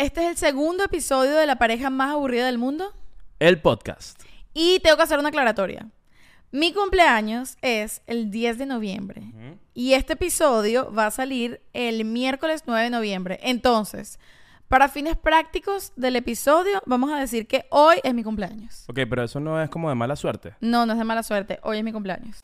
[0.00, 2.94] Este es el segundo episodio de la pareja más aburrida del mundo.
[3.38, 4.18] El podcast.
[4.54, 5.90] Y tengo que hacer una aclaratoria.
[6.50, 9.22] Mi cumpleaños es el 10 de noviembre.
[9.74, 13.40] Y este episodio va a salir el miércoles 9 de noviembre.
[13.42, 14.18] Entonces,
[14.68, 18.86] para fines prácticos del episodio, vamos a decir que hoy es mi cumpleaños.
[18.88, 20.54] Ok, pero eso no es como de mala suerte.
[20.62, 21.60] No, no es de mala suerte.
[21.62, 22.38] Hoy es mi cumpleaños.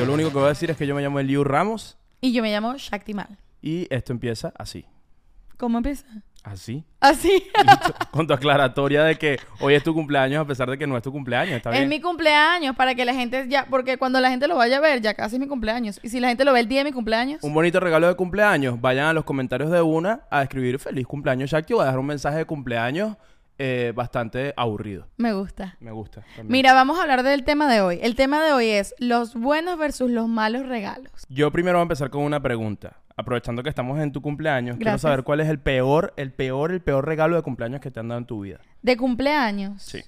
[0.00, 2.32] Yo lo único que voy a decir es que yo me llamo Eliu Ramos Y
[2.32, 3.36] yo me llamo Shakti Mal.
[3.62, 4.84] y esto empieza así.
[5.58, 6.06] ¿Cómo empieza?
[6.42, 6.82] Así.
[7.00, 7.42] Así.
[8.12, 11.02] Con tu aclaratoria de que hoy es tu cumpleaños a pesar de que no es
[11.02, 11.56] tu cumpleaños.
[11.56, 11.88] Está Es bien.
[11.90, 15.02] mi cumpleaños para que la gente ya, porque cuando la gente lo vaya a ver,
[15.02, 16.00] ya casi es mi cumpleaños.
[16.02, 18.14] Y si la gente lo ve el día de mi cumpleaños, Un bonito regalo de
[18.14, 18.80] cumpleaños.
[18.80, 22.06] Vayan a los comentarios de una a escribir feliz cumpleaños, Shakti, o a dejar un
[22.06, 23.18] mensaje de cumpleaños
[23.62, 25.06] eh, bastante aburrido.
[25.18, 25.76] me gusta.
[25.80, 26.22] Me gusta.
[26.34, 26.48] también.
[26.48, 27.98] Mira, vamos a hablar del tema de hoy.
[28.00, 31.12] El tema de hoy es los buenos versus los malos regalos.
[31.28, 32.96] Yo primero voy a empezar con una pregunta.
[33.16, 36.80] Aprovechando que estamos en tu cumpleaños, quiero saber cuál es el peor, el peor, el
[36.80, 38.60] peor regalo de cumpleaños que te han dado en tu vida.
[38.80, 39.82] De cumpleaños.
[39.82, 40.00] Sí.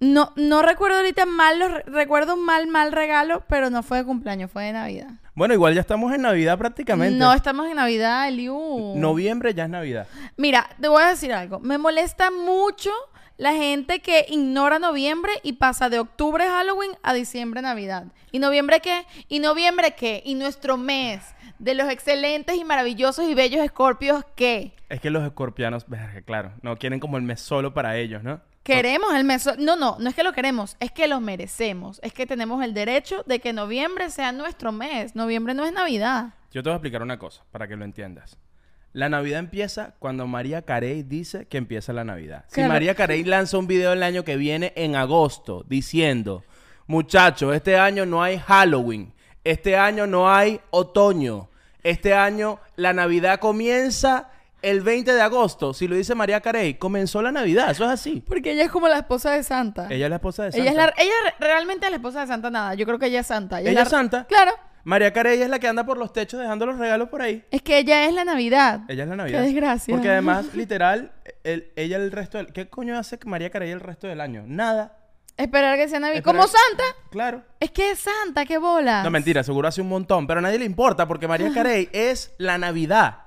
[0.00, 3.98] No, no recuerdo ahorita mal los re- recuerdo un mal, mal regalo, pero no fue
[3.98, 5.10] de cumpleaños, fue de Navidad.
[5.34, 7.18] Bueno, igual ya estamos en Navidad prácticamente.
[7.18, 8.94] No estamos en Navidad, Eliu.
[8.96, 10.06] Noviembre ya es Navidad.
[10.36, 11.60] Mira, te voy a decir algo.
[11.60, 12.90] Me molesta mucho
[13.36, 18.04] la gente que ignora noviembre y pasa de octubre Halloween a diciembre Navidad.
[18.32, 19.06] ¿Y noviembre qué?
[19.28, 20.22] ¿Y noviembre qué?
[20.24, 21.22] ¿Y nuestro mes
[21.58, 24.72] de los excelentes y maravillosos y bellos escorpios qué?
[24.88, 25.86] Es que los escorpianos,
[26.26, 28.40] claro, no quieren como el mes solo para ellos, ¿no?
[28.62, 29.48] Queremos el mes.
[29.58, 31.98] No, no, no es que lo queremos, es que lo merecemos.
[32.02, 35.16] Es que tenemos el derecho de que noviembre sea nuestro mes.
[35.16, 36.34] Noviembre no es Navidad.
[36.52, 38.38] Yo te voy a explicar una cosa para que lo entiendas.
[38.92, 42.44] La Navidad empieza cuando María Carey dice que empieza la Navidad.
[42.48, 42.72] Si Claro.
[42.72, 46.42] María Carey lanza un video el año que viene en agosto diciendo,
[46.88, 49.14] muchachos, este año no hay Halloween,
[49.44, 51.48] este año no hay otoño,
[51.84, 54.28] este año la Navidad comienza
[54.62, 55.72] el 20 de agosto.
[55.74, 58.22] Si lo dice María Carey, comenzó la Navidad, eso es así.
[58.26, 59.86] Porque ella es como la esposa de Santa.
[59.90, 60.62] Ella es la esposa de Santa.
[60.62, 62.74] Ella es la, ella realmente es la esposa de Santa nada.
[62.74, 63.60] Yo creo que ella es Santa.
[63.60, 64.26] Ella la- es Santa.
[64.26, 64.52] Claro.
[64.82, 67.44] María Carey es la que anda por los techos dejando los regalos por ahí.
[67.50, 68.80] Es que ella es la Navidad.
[68.88, 69.40] Ella es la Navidad.
[69.40, 69.94] Qué desgracia.
[69.94, 71.12] Porque además, literal,
[71.44, 72.46] el- ella el resto del...
[72.52, 74.44] ¿Qué coño hace María Carey el resto del año?
[74.46, 74.96] Nada.
[75.36, 76.22] Esperar que sea Navidad.
[76.22, 76.84] Como Santa.
[77.10, 77.42] Claro.
[77.60, 79.02] Es que es Santa, qué bola.
[79.02, 82.32] No, mentira, seguro hace un montón, pero a nadie le importa porque María Carey es
[82.38, 83.18] la Navidad.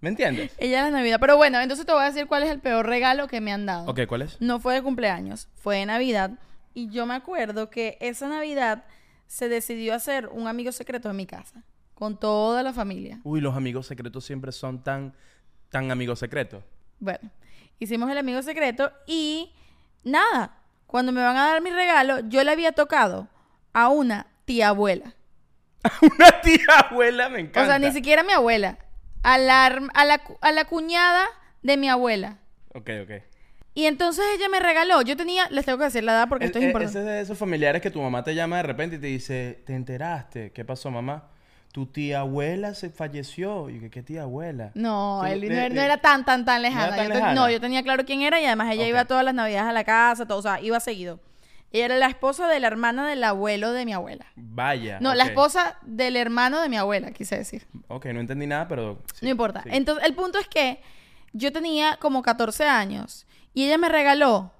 [0.00, 0.52] ¿Me entiendes?
[0.58, 1.18] Ella es la Navidad.
[1.20, 3.66] Pero bueno, entonces te voy a decir cuál es el peor regalo que me han
[3.66, 3.90] dado.
[3.90, 4.40] Ok, ¿cuál es?
[4.40, 6.32] No fue de cumpleaños, fue de Navidad.
[6.74, 8.84] Y yo me acuerdo que esa Navidad
[9.26, 11.64] se decidió hacer un amigo secreto en mi casa.
[11.94, 13.20] Con toda la familia.
[13.24, 15.14] Uy, los amigos secretos siempre son tan,
[15.70, 16.62] tan amigos secretos.
[17.00, 17.30] Bueno,
[17.80, 19.52] hicimos el amigo secreto y
[20.04, 20.62] nada.
[20.86, 23.28] Cuando me van a dar mi regalo, yo le había tocado
[23.72, 25.14] a una tía abuela.
[26.02, 27.62] Una tía abuela me encanta.
[27.62, 28.78] O sea, ni siquiera mi abuela.
[29.22, 31.24] A la, a, la, a la cuñada
[31.62, 32.38] de mi abuela.
[32.74, 33.10] Ok, ok.
[33.74, 35.02] Y entonces ella me regaló.
[35.02, 36.98] Yo tenía, les tengo que decir la edad porque esto es e- importante.
[36.98, 39.74] Es de esos familiares que tu mamá te llama de repente y te dice, ¿te
[39.74, 40.50] enteraste?
[40.52, 41.28] ¿Qué pasó, mamá?
[41.72, 43.70] Tu tía abuela se falleció.
[43.70, 44.72] Y yo, ¿qué tía abuela?
[44.74, 46.86] No, él no, de- era- no de- era tan, tan, tan ¿No lejana.
[46.88, 47.34] era tan yo, lejana?
[47.34, 48.88] no, yo tenía claro quién era y además ella Ok.
[48.88, 51.20] iba todas las navidades a la casa, todo, o sea, iba seguido.
[51.70, 54.26] Ella era la esposa de la hermana del abuelo de mi abuela.
[54.36, 54.98] Vaya.
[55.00, 57.66] No, la esposa del hermano de mi abuela, quise decir.
[57.88, 59.02] Ok, no entendí nada, pero...
[59.14, 59.62] sí, no importa.
[59.62, 59.70] sí.
[59.72, 60.80] Entonces, el punto es que
[61.32, 64.52] yo tenía como 14 años y ella me regaló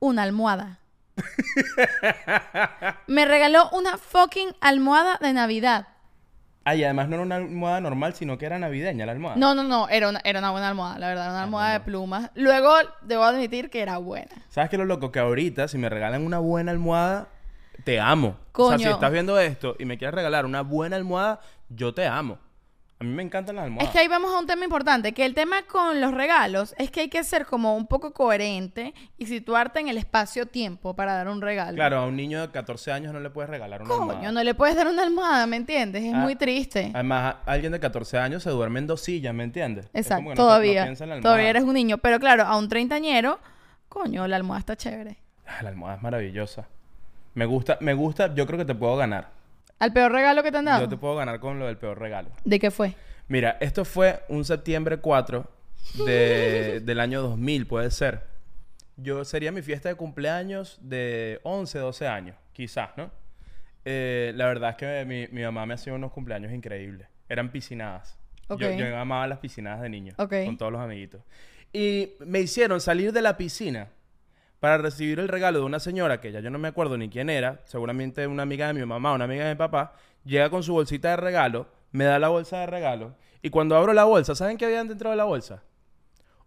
[0.00, 0.80] una almohada.
[3.06, 5.88] me regaló una fucking almohada de Navidad.
[6.64, 9.36] Ah, y además no era una almohada normal, sino que era navideña la almohada.
[9.38, 12.30] No, no, no, era una, era una buena almohada, la verdad, una almohada de plumas.
[12.34, 14.32] Luego, debo admitir que era buena.
[14.48, 15.12] ¿Sabes qué es lo loco?
[15.12, 17.28] Que ahorita, si me regalan una buena almohada,
[17.84, 18.28] te amo.
[18.52, 18.78] O sea, Coño.
[18.78, 22.38] si estás viendo esto y me quieres regalar una buena almohada, yo te amo.
[23.04, 23.88] A mí me encantan las almohadas.
[23.88, 26.90] Es que ahí vamos a un tema importante, que el tema con los regalos es
[26.90, 31.28] que hay que ser como un poco coherente y situarte en el espacio-tiempo para dar
[31.28, 31.74] un regalo.
[31.76, 34.32] Claro, a un niño de 14 años no le puedes regalar una Coño, almohada.
[34.32, 36.02] no le puedes dar una almohada, ¿me entiendes?
[36.04, 36.90] Es Ah, muy triste.
[36.94, 39.84] Además, alguien de 14 años se duerme en dos sillas, ¿me entiendes?
[39.92, 40.90] Es Exacto, no- todavía.
[41.20, 41.98] todavía eres un niño.
[41.98, 43.38] Pero claro, a un treintañero,
[43.90, 45.18] coño, la almohada está chévere.
[45.46, 46.68] Ah, la almohada es maravillosa.
[47.34, 49.28] Me gusta, me gusta, yo creo que te puedo ganar.
[49.78, 50.82] ¿Al peor regalo que te han dado?
[50.82, 52.30] Yo te puedo ganar con lo del peor regalo.
[52.44, 52.94] ¿De qué fue?
[53.28, 55.46] Mira, esto fue un septiembre 4
[56.06, 58.22] de- del año 2000, puede ser.
[58.96, 63.10] Yo sería mi fiesta de cumpleaños de 11, 12 años, quizás, ¿no?
[63.84, 67.08] Eh, la verdad es que mi, mi mamá me hacía unos cumpleaños increíbles.
[67.28, 68.16] Eran piscinadas.
[68.48, 68.60] Ok.
[68.60, 70.14] Yo, yo amaba las piscinas de niños.
[70.18, 70.32] Ok.
[70.46, 71.20] Con todos los amiguitos.
[71.72, 73.88] Y me hicieron salir de la piscina
[74.64, 77.28] para recibir el regalo de una señora que ya yo no me acuerdo ni quién
[77.28, 79.92] era, seguramente una amiga de mi mamá, una amiga de mi papá,
[80.24, 83.92] llega con su bolsita de regalo, me da la bolsa de regalo, y cuando abro
[83.92, 85.62] la bolsa, ¿saben qué había dentro de la bolsa?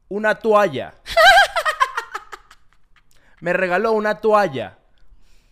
[0.09, 0.95] Una toalla.
[3.39, 4.79] me regaló una toalla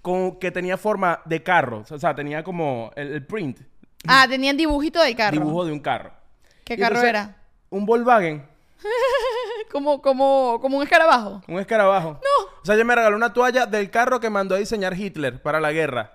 [0.01, 3.59] con, que tenía forma de carro, o sea, tenía como el, el print,
[4.07, 5.33] Ah, tenían dibujito del carro.
[5.33, 6.13] dibujo de un carro.
[6.63, 7.35] ¿Qué Y carro entonces, era?
[7.69, 8.43] Un Volkswagen.
[9.71, 11.41] Como, como, como un escarabajo.
[11.47, 12.11] Un escarabajo.
[12.21, 12.45] No.
[12.61, 15.59] O sea, ella me regaló una toalla del carro que mandó a diseñar Hitler para
[15.59, 16.13] la guerra.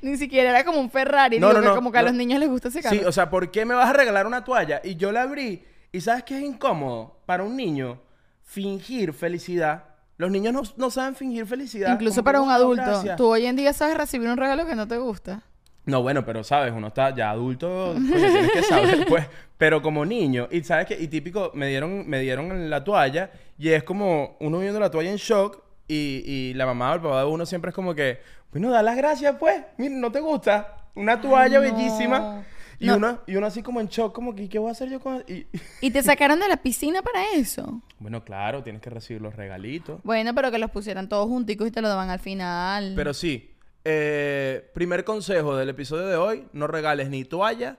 [0.00, 1.38] Ni siquiera era como un Ferrari.
[1.38, 2.96] No, digo, no, que no, como que a los niños les gusta ese carro.
[2.96, 4.80] Sí, o sea, ¿por qué me vas a regalar una toalla?
[4.84, 5.64] Y yo la abrí.
[5.92, 8.00] ¿Y sabes qué es incómodo para un niño?
[8.42, 9.84] Fingir felicidad.
[10.16, 11.92] Los niños no, no saben fingir felicidad.
[11.92, 12.82] Incluso para un "Wow, adulto.
[12.84, 13.16] gracias".
[13.16, 15.42] Tú hoy en día sabes recibir un regalo que no te gusta.
[15.86, 19.26] No, bueno, pero sabes, uno está ya adulto, coño, tienes que saber, pues.
[19.56, 23.68] Pero como niño, y sabes que, y típico, me dieron, me dieron la toalla, y
[23.70, 27.20] es como uno viendo la toalla en shock, y, y la mamá o el papá
[27.20, 28.18] de uno siempre es como que,
[28.52, 29.62] bueno, da las gracias, pues.
[29.78, 30.76] Mira, ¿no te gusta?
[30.94, 31.76] Una toalla Ay, no.
[31.76, 32.44] bellísima.
[32.78, 32.96] Y, No.
[32.96, 35.24] uno, y uno así como en shock, como que, ¿qué voy a hacer yo con...?
[35.28, 35.46] Y,
[35.80, 37.80] ¿Y te sacaron de la piscina para eso?
[37.98, 40.00] bueno, claro, tienes que recibir los regalitos.
[40.04, 42.92] Bueno, pero que los pusieran todos junticos y te lo daban al final.
[42.94, 43.50] Pero sí,
[43.88, 47.78] eh, primer consejo del episodio de hoy, no regales ni toalla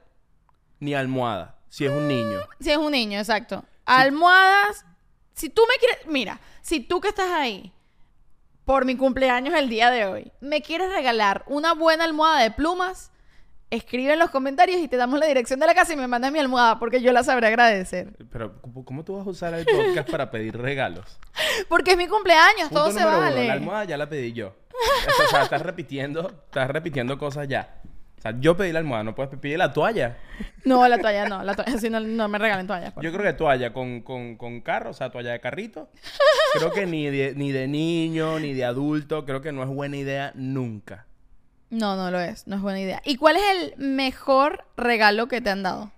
[0.80, 2.40] ni almohada, si es un niño.
[2.62, 3.66] Si es un niño, exacto.
[3.86, 4.86] Almohadas.
[5.34, 6.08] Si tú me quieres.
[6.08, 7.74] Mira, si tú que estás ahí
[8.64, 13.12] por mi cumpleaños el día de hoy me quieres regalar una buena almohada de plumas,
[13.70, 16.32] escribe en los comentarios y te damos la dirección de la casa y me mandas
[16.32, 18.14] mi almohada porque yo la sabré agradecer.
[18.32, 21.20] Pero, ¿cómo, cómo tú vas a usar el podcast para pedir regalos?
[21.68, 23.48] Porque es mi cumpleaños, todo se número uno, vale.
[23.48, 24.54] la almohada ya la pedí yo.
[25.26, 27.82] O sea, estás repitiendo, estás repitiendo cosas ya.
[28.18, 30.18] O sea, yo pedí la almohada, no puedes pedir la toalla.
[30.66, 32.94] No, la toalla no, la toalla sí no, no me regalen toallas.
[32.94, 35.90] por Yo creo que toalla con, con, con carro, o sea, toalla de carrito.
[36.54, 39.98] Creo que ni de, ni de niño, ni de adulto, creo que no es buena
[39.98, 41.06] idea nunca.
[41.70, 43.02] No, no lo es, no es buena idea.
[43.06, 45.92] ¿Y cuál es el mejor regalo que te han dado?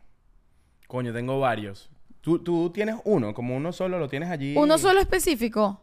[0.88, 1.90] Coño, tengo varios.
[2.22, 4.56] Tú, tú tienes uno, como uno solo lo tienes allí.
[4.58, 5.80] ¿Uno solo específico?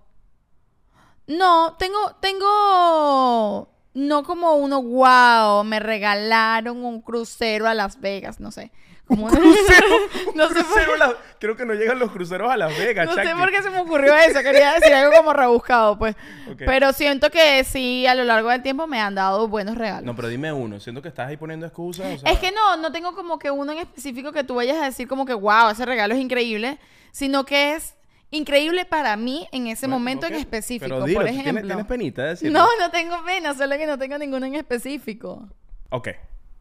[1.26, 8.50] No, tengo, tengo, no como uno, wow, me regalaron un crucero a Las Vegas, no
[8.50, 8.70] sé.
[9.06, 9.86] Como un crucero,
[10.34, 13.34] no por, Crucero la- Creo que no llegan los cruceros a Las Vegas, no sé
[13.36, 16.16] por qué se me ocurrió eso, quería decir algo como rebuscado, pues.
[16.50, 16.62] Ok.
[16.66, 20.04] Pero siento que sí, a lo largo del tiempo me han dado buenos regalos.
[20.04, 20.80] No, pero dime uno.
[20.80, 22.14] Siento que estás ahí poniendo excusas.
[22.16, 24.78] o sea- Es que no, no tengo como que uno en específico que tú vayas
[24.78, 26.78] a decir como que, wow, ese regalo es increíble,
[27.12, 27.94] sino que es
[28.30, 31.52] increíble para mí en ese Bueno, momento en específico, Pero dilo, por ¿tú ejemplo.
[31.52, 32.58] ¿tienes, tienes penita de decirlo?
[32.58, 35.48] No, no tengo pena, solo que no tengo ninguno en específico.
[35.90, 36.08] Ok,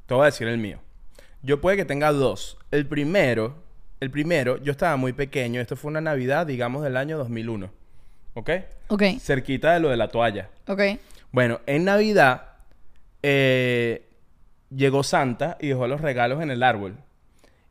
[0.06, 0.80] te voy a decir el mío.
[1.42, 2.58] Yo puede que tenga dos.
[2.72, 3.64] El primero,
[4.00, 5.62] el primero, yo estaba muy pequeño.
[5.62, 7.70] Esto fue una Navidad, digamos, del año 2001.
[8.36, 8.50] ¿Ok?
[8.90, 10.50] Ok, Cerquita de lo de la toalla.
[10.68, 10.82] ok.
[11.32, 12.44] Bueno, en Navidad
[13.24, 14.08] eh,
[14.70, 16.96] llegó Santa y dejó los regalos en el árbol.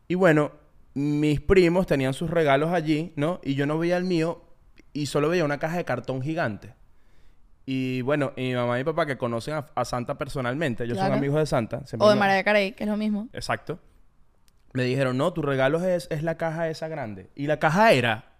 [0.09, 0.53] Y bueno,
[0.95, 3.41] mis primos tenían sus regalos allí, ¿no?
[3.43, 4.45] Y yo no veía el mío
[4.93, 6.75] y solo veía una caja de cartón gigante.
[7.67, 10.97] Y bueno, y mi mamá y mi papá que conocen a, a Santa personalmente, ellos
[10.99, 11.11] Claro.
[11.13, 11.83] son amigos de Santa.
[11.99, 13.29] O de Mariah Carey, que es lo mismo.
[13.33, 13.79] Exacto.
[14.73, 17.31] Me dijeron, no, tu regalo es, es la caja esa grande.
[17.35, 18.34] Y la caja era...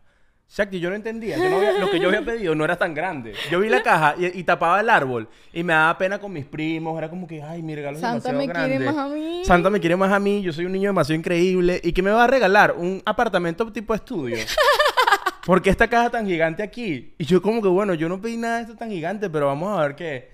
[0.49, 1.37] Shakti, yo no entendía.
[1.37, 3.33] Yo no había- lo que yo había pedido no era tan grande.
[3.51, 5.29] Yo vi la caja y, y tapaba el árbol.
[5.53, 6.97] Y me daba pena con mis primos.
[6.97, 8.77] Era como que, ay, mi regalo es Santa demasiado me grande.
[8.77, 9.43] quiere más a mí.
[9.45, 10.43] Santa me quiere más a mí.
[10.43, 11.81] Yo soy un niño demasiado increíble.
[11.83, 12.75] ¿Y qué me va a regalar?
[12.77, 14.37] Un apartamento tipo estudio.
[15.47, 17.15] ¿Por qué esta caja tan gigante aquí?
[17.19, 19.77] Y yo como que, bueno, yo no pedí nada de esto tan gigante, pero vamos
[19.79, 20.33] a ver qué...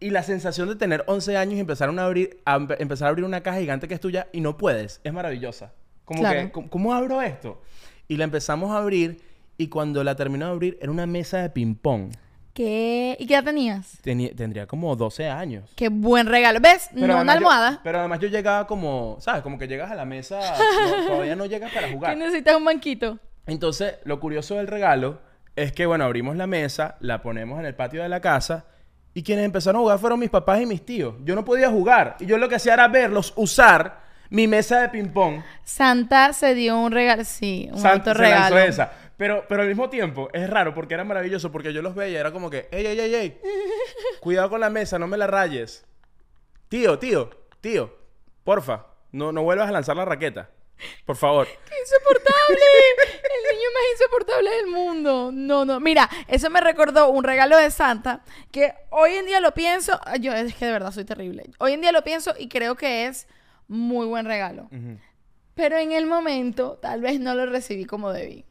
[0.00, 3.08] Y la sensación de tener 11 años y empezar a, abrir, a empe- empezar a
[3.10, 5.72] abrir una caja gigante que es tuya y no puedes, es maravillosa.
[6.04, 6.40] Como Claro.
[6.40, 7.62] que, ¿cómo, cómo abro esto?
[8.08, 9.20] Y la empezamos a abrir
[9.56, 12.12] y cuando la terminó de abrir era una mesa de ping-pong.
[12.52, 13.16] ¿Qué?
[13.18, 13.98] ¿Y qué edad tenías?
[14.02, 15.68] Tenía- tendría como 12 años.
[15.74, 16.60] Qué buen regalo.
[16.60, 16.88] ¿Ves?
[16.92, 17.80] no una yo- almohada.
[17.82, 19.42] pero además yo llegaba como, ¿sabes?
[19.42, 20.38] Como que llegas a la mesa,
[21.00, 22.16] no, todavía no llegas para Que jugar.
[22.16, 23.18] necesitas un banquito.
[23.46, 25.18] Entonces, lo curioso del regalo
[25.56, 28.66] es que, bueno, abrimos la mesa, la ponemos en el patio de la casa
[29.14, 31.16] y quienes empezaron a jugar fueron mis papás y mis tíos.
[31.24, 34.88] Yo no podía jugar y yo lo que hacía era verlos usar mi mesa de
[34.88, 35.42] ping-pong.
[35.64, 37.24] Santa se dio un regalo.
[37.24, 38.56] Sí, un San- alto se regalo.
[38.56, 38.92] lanzó esa.
[39.16, 42.32] Pero, pero al mismo tiempo es raro porque era maravilloso porque yo los veía era
[42.32, 43.40] como que, ey, ey, ey, ey,
[44.20, 45.84] cuidado con la mesa, no me la rayes.
[46.68, 47.96] Tío, tío, tío,
[48.42, 50.50] porfa, no, no vuelvas a lanzar la raqueta.
[51.06, 51.46] Por favor.
[51.68, 52.60] ¡Qué insoportable!
[53.22, 55.30] El niño más insoportable del mundo.
[55.32, 55.78] No, no.
[55.78, 60.00] Mira, eso me recordó un regalo de Santa que hoy en día lo pienso.
[60.20, 61.44] Yo es que de verdad soy terrible.
[61.58, 63.28] Hoy en día lo pienso y creo que es
[63.68, 64.68] muy buen regalo.
[65.54, 68.44] Pero en el momento, tal vez no lo recibí como debí.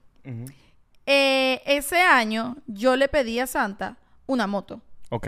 [1.05, 4.81] Eh, ese año, yo le pedí a Santa una moto.
[5.09, 5.27] Ok.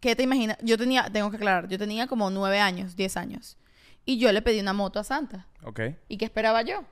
[0.00, 0.56] ¿Qué te imaginas?
[0.62, 3.56] Yo tenía, tengo que aclarar, yo tenía como nueve años, diez años.
[4.04, 5.46] Y yo le pedí una moto a Santa.
[5.62, 5.80] Ok.
[6.08, 6.82] ¿Y qué esperaba yo?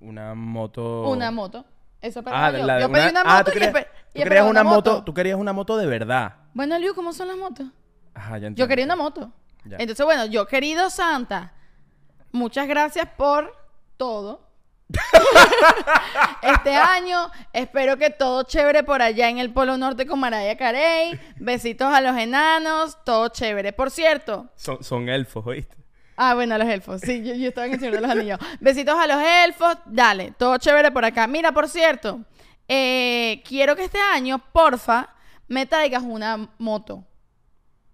[0.00, 1.08] Una moto.
[1.10, 1.66] Una moto.
[2.00, 2.64] Eso esperaba Ah, yo.
[2.64, 3.78] la de yo pedí una ah, moto tú y, tú
[4.14, 5.04] y querías una moto.
[5.04, 6.36] Tú querías una moto de verdad.
[6.54, 7.66] Bueno, Liu, ¿cómo son las motos?
[8.14, 8.58] Ajá, ya entiendo.
[8.58, 9.32] Yo quería una moto.
[9.68, 9.76] Ya.
[9.78, 11.52] Entonces, bueno, yo, querido Santa,
[12.32, 13.52] muchas gracias por
[13.96, 14.46] todo.
[16.42, 21.18] este año, espero que todo chévere por allá en el Polo Norte con Mariah Carey.
[21.36, 23.72] Besitos a los enanos, todo chévere.
[23.72, 25.76] Por cierto, Son, son elfos, ¿oíste?
[26.16, 27.00] Ah, bueno, a los elfos.
[27.02, 28.38] Sí, yo, yo estaba en el Señor de los Anillos.
[28.60, 29.76] Besitos a los elfos.
[29.84, 31.26] Dale, todo chévere por acá.
[31.26, 32.20] Mira, por cierto,
[32.68, 35.10] eh, quiero que este año, porfa,
[35.48, 37.04] me traigas una moto.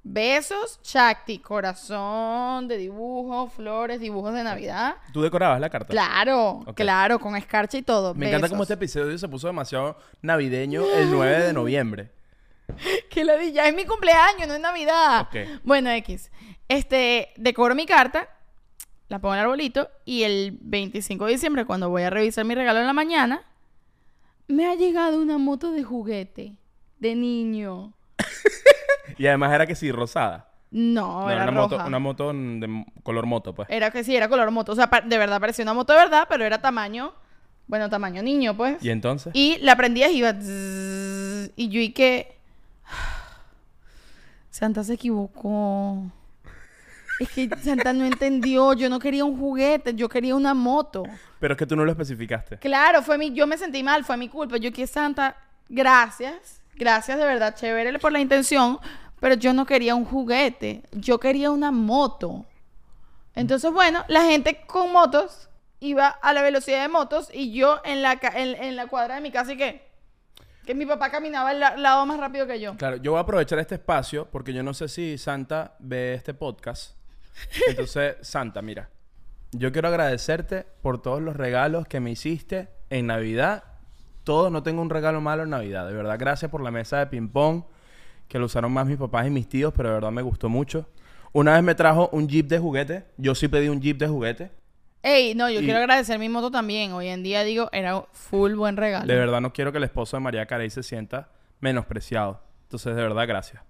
[0.04, 4.97] Besos, Shakti, corazón de dibujo, flores, dibujos de Navidad.
[5.12, 5.88] ¿Tú decorabas la carta?
[5.88, 8.12] Claro, claro, con escarcha y todo.
[8.14, 12.11] Me encanta cómo este episodio se puso demasiado navideño el 9 de noviembre.
[13.11, 15.28] Que lo di, ya es mi cumpleaños, no es Navidad.
[15.28, 15.61] Ok.
[15.62, 16.32] Bueno, X.
[16.66, 18.28] Este, decoro mi carta,
[19.09, 22.54] la pongo en el arbolito y el 25 de diciembre, cuando voy a revisar mi
[22.54, 23.42] regalo en la mañana,
[24.49, 26.56] me ha llegado una moto de juguete
[26.99, 27.92] de niño.
[29.19, 30.49] Y además era que sí, rosada.
[30.71, 31.76] No, No, era una roja.
[31.76, 33.69] moto, una moto de color moto, pues.
[33.71, 34.73] Era que sí, era color moto.
[34.73, 37.12] O sea, de verdad parecía una moto de verdad, pero era tamaño,
[37.66, 38.83] bueno, tamaño niño, pues.
[38.83, 39.33] ¿Y entonces?
[39.35, 40.31] Y la prendías y iba.
[41.57, 42.38] y yo y que.
[44.50, 46.04] Santa se equivocó.
[47.21, 48.73] Es que Santa no entendió.
[48.73, 51.04] Yo no quería un juguete, yo quería una moto.
[51.38, 52.57] Pero es que tú no lo especificaste.
[52.59, 54.57] Claro, fue mi, yo me sentí mal, fue mi culpa.
[54.57, 55.37] Yo que Santa,
[55.69, 56.62] gracias.
[56.75, 58.79] Gracias de verdad, chévere por la intención.
[59.21, 60.83] Pero yo no quería un juguete.
[60.93, 62.45] Yo quería una moto.
[63.35, 65.49] Entonces, bueno, la gente con motos
[65.81, 69.21] iba a la velocidad de motos y yo en la, en, en la cuadra de
[69.21, 69.88] mi casa y que,
[70.67, 72.76] que mi papá caminaba al la- lado más rápido que yo.
[72.76, 76.35] Claro, yo voy a aprovechar este espacio porque yo no sé si Santa ve este
[76.35, 76.97] podcast.
[77.69, 78.91] Entonces, Santa, mira.
[79.52, 83.64] Yo quiero agradecerte por todos los regalos que me hiciste en Navidad.
[84.25, 85.87] Todo, no tengo un regalo malo en Navidad.
[85.87, 87.64] De verdad, gracias por la mesa de ping-pong
[88.29, 90.87] que lo usaron más mis papás y mis tíos, pero de verdad me gustó mucho.
[91.33, 93.05] Una vez me trajo un jeep de juguete.
[93.17, 94.50] Yo sí pedí un jeep de juguete.
[95.02, 96.93] Ey, no, yo Y- quiero agradecer mi moto también.
[96.93, 99.07] Hoy en día digo, era full buen regalo.
[99.07, 101.29] De verdad no quiero que el esposo de María Carey se sienta
[101.61, 102.41] menospreciado.
[102.64, 103.62] Entonces, de verdad, gracias.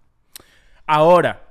[0.87, 1.43] Ahora,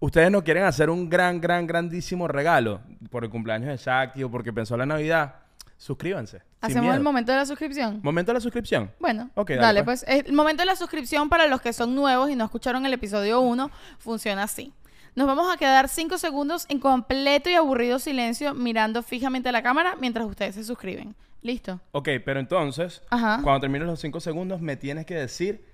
[0.00, 2.80] ustedes no quieren hacer un gran, gran, grandísimo regalo
[3.10, 5.34] por el cumpleaños de Shakti o porque pensó la Navidad.
[5.82, 6.42] Suscríbanse.
[6.60, 7.98] ¿Hacemos el momento de la suscripción?
[8.04, 8.92] Momento de la suscripción.
[9.00, 10.04] Bueno, Ok, dale, dale, pues.
[10.06, 10.24] pues.
[10.26, 13.40] El momento de la suscripción para los que son nuevos y no escucharon el episodio
[13.40, 14.72] 1 funciona así.
[15.16, 19.64] Nos vamos a quedar 5 segundos en completo y aburrido silencio mirando fijamente a la
[19.64, 21.16] cámara mientras ustedes se suscriben.
[21.42, 21.80] ¿Listo?
[21.90, 23.40] Ok, pero entonces, Ajá.
[23.42, 25.64] cuando termines los cinco segundos, me tienes que decir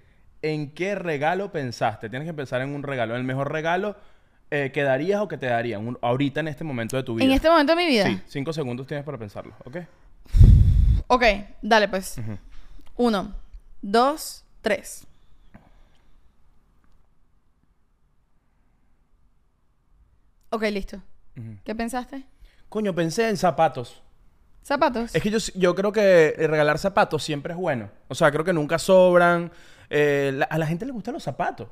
[0.40, 2.08] en qué regalo pensaste.
[2.08, 3.14] Tienes que pensar en un regalo.
[3.14, 3.94] El mejor regalo
[4.50, 7.24] eh, que darías o que te darían un- ahorita en este momento de tu vida.
[7.26, 8.06] En este momento de mi vida.
[8.06, 9.76] Sí, cinco segundos tienes para pensarlo, ¿ok?
[11.08, 11.24] Ok,
[11.62, 12.16] dale pues.
[12.96, 13.34] Uno,
[13.82, 15.06] dos, tres.
[20.50, 21.00] Ok, listo.
[21.64, 22.24] ¿Qué pensaste?
[22.68, 24.02] Coño, pensé en zapatos.
[24.62, 25.14] ¿Zapatos?
[25.14, 27.90] Es que yo, yo creo que regalar zapatos siempre es bueno.
[28.08, 29.50] O sea, creo que nunca sobran.
[29.88, 31.68] Eh, la- a la gente le gustan los zapatos.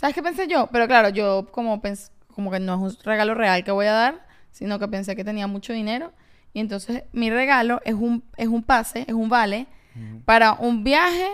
[0.00, 0.66] ¿Sabes qué pensé yo?
[0.72, 3.92] Pero claro, yo como pens como que no es un regalo real que voy a
[3.92, 6.10] dar, sino que pensé que tenía mucho dinero.
[6.54, 9.66] Y entonces mi regalo es un, es un pase, es un vale,
[10.24, 11.28] para un viaje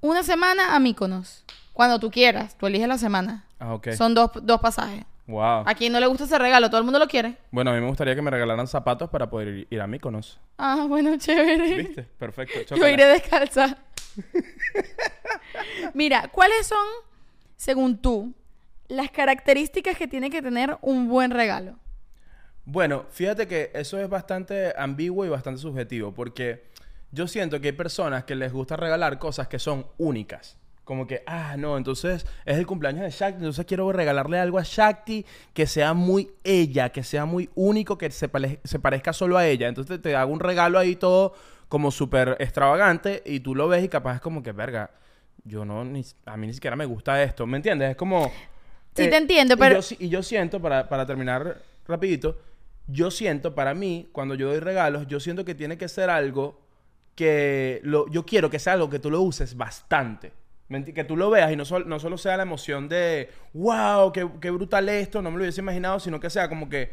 [0.00, 1.44] una semana a Mykonos.
[1.72, 3.44] Cuando tú quieras, tú eliges la semana.
[3.60, 3.90] Ah, ok.
[3.92, 5.04] Son dos, dos pasajes.
[5.28, 5.62] Wow.
[5.64, 7.36] A quien no le gusta ese regalo, todo el mundo lo quiere.
[7.52, 10.40] Bueno, a mí me gustaría que me regalaran zapatos para poder ir, a Mykonos.
[10.58, 11.76] Ah, bueno, chévere.
[11.76, 12.02] ¿Viste?
[12.02, 12.74] Perfecto.
[12.74, 13.78] Yo iré descalza.
[15.94, 16.86] Mira, ¿cuáles son,
[17.60, 18.32] según tú,
[18.88, 21.76] las características que tiene que tener un buen regalo?
[22.64, 26.64] Bueno, fíjate que eso es bastante ambiguo y bastante subjetivo, porque
[27.12, 30.56] yo siento que hay personas que les gusta regalar cosas que son únicas.
[30.84, 34.62] Como que, ah, no, entonces es el cumpleaños de Shakti, entonces quiero regalarle algo a
[34.64, 38.30] Shakti que sea muy ella, que sea muy único, que se,
[38.64, 39.68] se parezca solo a ella.
[39.68, 41.34] Entonces te hago un regalo ahí todo
[41.68, 44.92] como súper extravagante y tú lo ves y capaz es como que, verga,
[45.44, 47.90] yo no, ni, a mí ni siquiera me gusta esto, ¿me entiendes?
[47.90, 48.26] Es como...
[48.26, 48.32] eh,
[48.94, 52.38] Sí, te entiendo, y pero- yo si- y yo siento, para, para terminar rapidito,
[52.88, 56.60] yo siento, para mí, cuando yo doy regalos, yo siento que tiene que ser algo
[57.14, 60.32] que lo, yo quiero que sea algo que tú lo uses bastante.
[60.68, 63.28] ¿Me enti- Que tú lo veas y no, sol- no solo sea la emoción de,
[63.54, 66.92] wow, qué, qué brutal esto, no me lo hubiese imaginado, sino que sea como que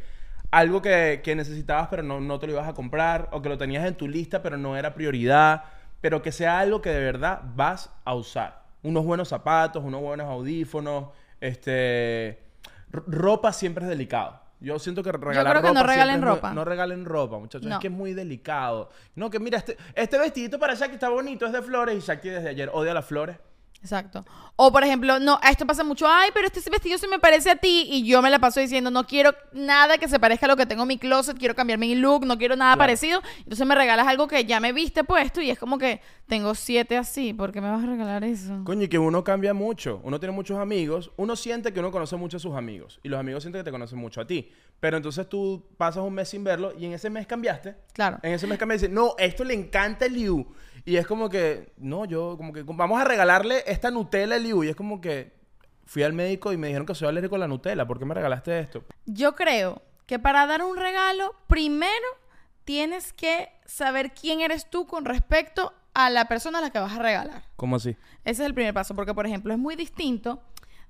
[0.50, 3.58] algo que, que necesitabas pero no, no te lo ibas a comprar, o que lo
[3.58, 5.64] tenías en tu lista pero no era prioridad,
[6.02, 8.64] pero que sea algo que de verdad vas a usar.
[8.84, 11.10] Unos buenos zapatos, unos buenos audífonos,
[11.42, 12.44] este...
[12.92, 14.40] Ropa siempre es delicado.
[14.60, 16.54] Yo siento que regalar creo que no ropa regalen es muy- ropa.
[16.54, 17.66] no regalen ropa, muchachos.
[17.68, 17.80] Es No.
[17.80, 18.90] que es muy delicado.
[19.16, 21.96] No, que mira, este, este vestidito para Shakti está bonito, es de flores.
[21.96, 23.38] Y Shakti desde ayer odia las flores.
[23.82, 24.26] Exacto.
[24.56, 27.56] O por ejemplo, no, esto pasa mucho, ay, pero este vestido se me parece a
[27.56, 30.56] ti y yo me la paso diciendo, no quiero nada que se parezca a lo
[30.58, 32.80] que tengo en mi closet, quiero cambiar mi look, no quiero nada Claro.
[32.80, 33.22] parecido.
[33.40, 36.98] Entonces me regalas algo que ya me viste puesto y es como que tengo siete
[36.98, 38.62] así, ¿por qué me vas a regalar eso?
[38.66, 40.02] Coño, y que uno cambia mucho.
[40.04, 41.12] Uno tiene muchos amigos.
[41.16, 43.00] Uno siente que uno conoce mucho a sus amigos.
[43.04, 44.52] Y los amigos sienten que te conocen mucho a ti.
[44.80, 47.76] Pero entonces tú pasas un mes sin verlo y en ese mes cambiaste.
[47.94, 48.20] Claro.
[48.24, 50.46] En ese mes cambiaste no, esto le encanta a Liu.
[50.88, 54.64] Y es como que, no, yo, como que vamos a regalarle esta Nutella a Liu.
[54.64, 55.34] Y es como que
[55.86, 57.86] fui al médico y me dijeron que soy alérgico a la Nutella.
[57.86, 58.86] ¿Por qué me regalaste esto?
[59.06, 61.92] Yo creo que para dar un regalo, primero
[62.64, 66.94] tienes que saber quién eres tú con respecto a la persona a la que vas
[66.98, 67.44] a regalar.
[67.58, 67.98] ¿Cómo así?
[68.24, 70.42] Ese es el primer paso, porque por ejemplo es muy distinto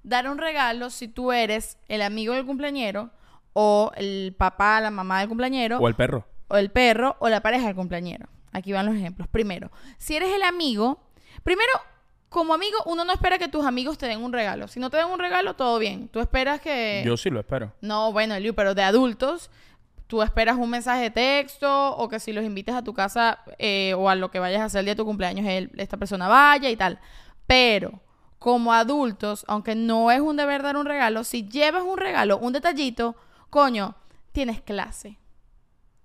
[0.04, 3.10] dar un regalo si tú eres el amigo del cumpleañero
[3.54, 6.27] o el papá, la mamá del cumpleañero O el perro.
[6.50, 8.27] o el perro o la pareja del cumpleañero.
[8.58, 9.28] Aquí van los ejemplos.
[9.28, 11.00] Primero, si eres el amigo,
[11.44, 11.72] primero,
[12.30, 14.68] como amigo, uno no espera que tus amigos te den un regalo.
[14.68, 16.08] Si no te den un regalo, todo bien.
[16.10, 17.02] Tú esperas que...
[17.06, 17.74] Yo sí lo espero.
[17.82, 19.50] No, bueno, Eliu, pero de adultos,
[20.08, 23.94] tú esperas un mensaje de texto o que si los invites a tu casa eh,
[23.96, 26.28] o a lo que vayas a hacer el día de tu cumpleaños, él- esta persona
[26.28, 27.00] vaya y tal.
[27.46, 28.02] Pero
[28.40, 32.54] como adultos, aunque no es un deber dar un regalo, si llevas un regalo, un
[32.54, 33.16] detallito,
[33.50, 33.96] coño,
[34.32, 35.18] tienes clase.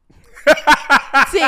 [1.31, 1.41] Sí,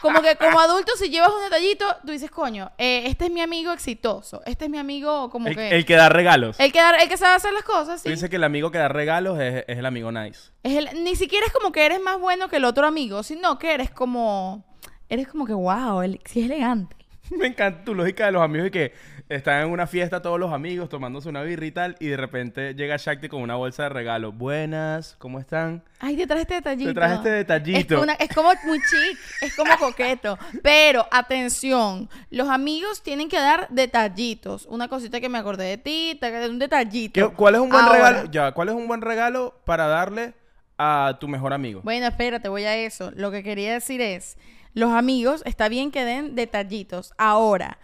[0.00, 3.40] como que como adulto si llevas un detallito, tú dices, coño, eh, este es mi
[3.40, 5.70] amigo exitoso, este es mi amigo como El, que...
[5.70, 6.58] el que da regalos.
[6.58, 8.14] el que, da- el que sabe hacer las cosas, Tú sí.
[8.14, 10.50] dices que el amigo que da regalos es, es el amigo nice.
[10.62, 13.58] Es el- ni siquiera es como que eres más bueno que el otro amigo, sino
[13.58, 14.64] que eres como.
[15.08, 16.96] Eres como que, wow, él sí es elegante.
[17.38, 18.92] Me encanta tu lógica de los amigos y que
[19.28, 22.74] están en una fiesta todos los amigos tomándose una birra y tal y de repente
[22.74, 24.30] llega Shakti con una bolsa de regalo.
[24.32, 25.82] Buenas, ¿cómo están?
[26.00, 26.90] Ay, te traje este detallito.
[26.90, 27.94] Te traje este detallito.
[27.96, 30.38] Es, una- es como muy chic, es como coqueto.
[30.62, 34.66] Pero, atención, los amigos tienen que dar detallitos.
[34.66, 37.30] Una cosita que me acordé de ti, te- un detallito.
[37.30, 38.30] ¿Qué- ¿Cuál es un buen Ahora, regalo?
[38.30, 40.34] Ya, ¿cuál es un buen regalo para darle
[40.78, 41.80] a tu mejor amigo?
[41.84, 43.12] Bueno, espérate, voy a eso.
[43.14, 44.36] Lo que quería decir es,
[44.74, 47.12] los amigos, está bien que den detallitos.
[47.18, 47.78] Ahora,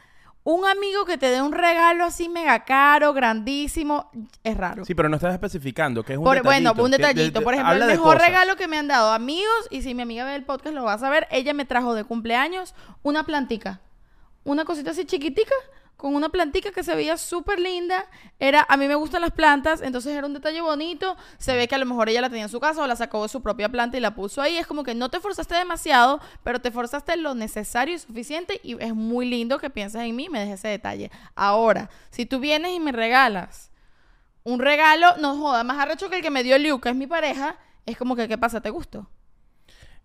[0.45, 4.11] un amigo que te dé un regalo así mega caro, grandísimo,
[4.45, 4.85] es raro.
[4.87, 6.73] Sí, pero no estás especificando que es un Por- detallito.
[6.75, 7.25] bueno, un detallito.
[7.25, 9.95] de- de- Por ejemplo, el habla mejor regalo que me han dado amigos, y si
[9.95, 13.25] mi amiga ve el podcast lo va a saber, ella me trajo de cumpleaños una
[13.25, 13.81] plantica.
[14.45, 15.53] Una cosita así chiquitica,
[15.99, 18.07] con una plantica que se veía súper linda.
[18.39, 21.17] Era, a mí me gustan las plantas, entonces era un detalle bonito.
[21.39, 23.25] Se ve que a lo mejor ella la tenía en su casa o la sacó
[23.25, 24.57] de su propia planta y la puso ahí.
[24.57, 28.61] Es como que no te forzaste demasiado, pero te forzaste lo necesario y suficiente.
[28.63, 31.11] Y es muy lindo que pienses en mí y me dejes ese detalle.
[31.35, 33.73] Ahora, si tú vienes y me regalas
[34.45, 37.09] un regalo, no joda, más arrecho que el que me dio Liu, que es mi
[37.09, 37.57] pareja,
[37.87, 38.61] es como que, ¿qué pasa?
[38.61, 39.11] ¿Te gustó?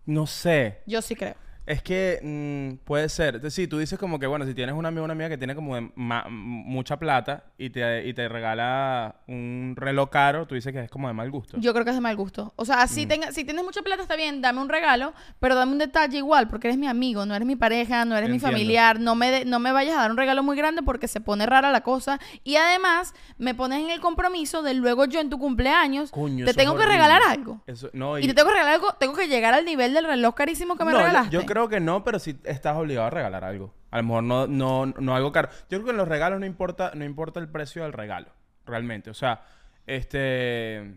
[0.06, 0.82] No sé.
[0.86, 1.36] Yo sí creo.
[1.66, 3.36] Es que mm, puede ser.
[3.36, 5.38] Entonces, sí, tú dices como que, bueno, si tienes un amigo o una amiga que
[5.38, 10.54] tiene como de ma- mucha plata y te, y te regala un reloj caro, tú
[10.54, 11.56] dices que es como de mal gusto.
[11.58, 12.52] Yo creo que es de mal gusto.
[12.56, 12.88] O sea, Mm.
[12.88, 16.18] si, tenga, si tienes mucha plata, está bien, dame un regalo, pero dame un detalle
[16.18, 19.30] igual, porque eres mi amigo, no eres mi pareja, no eres mi familiar, no me,
[19.30, 21.80] de- no me vayas a dar un regalo muy grande porque se pone rara la
[21.82, 22.20] cosa.
[22.42, 26.52] Y además, me pones en el compromiso de luego yo en tu cumpleaños, Coño, te
[26.52, 27.62] tengo que regalar algo.
[27.66, 30.34] Eso, no, Y te tengo que regalar algo, tengo que llegar al nivel del reloj
[30.34, 31.30] carísimo que me No, yo- regalaste.
[31.34, 33.72] Yo, creo que no, pero sí estás obligado a regalar algo.
[33.90, 35.48] A lo mejor no, no, no algo caro.
[35.70, 38.28] Yo creo que en los regalos no importa, no importa el precio del regalo,
[38.66, 39.10] realmente.
[39.10, 39.42] O sea,
[39.86, 40.94] este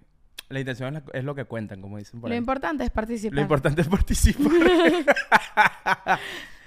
[0.49, 2.39] la intención es, la- es lo que cuentan, como dicen por Lo ahí.
[2.39, 3.35] importante es participar.
[3.35, 4.51] Lo importante es participar.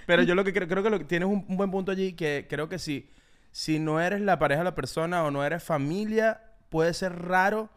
[0.06, 2.12] Pero yo lo que creo, creo que lo que- tienes un, un buen punto allí,
[2.14, 3.08] que creo que si,
[3.52, 7.68] si no eres la pareja de la persona o no eres familia, puede ser raro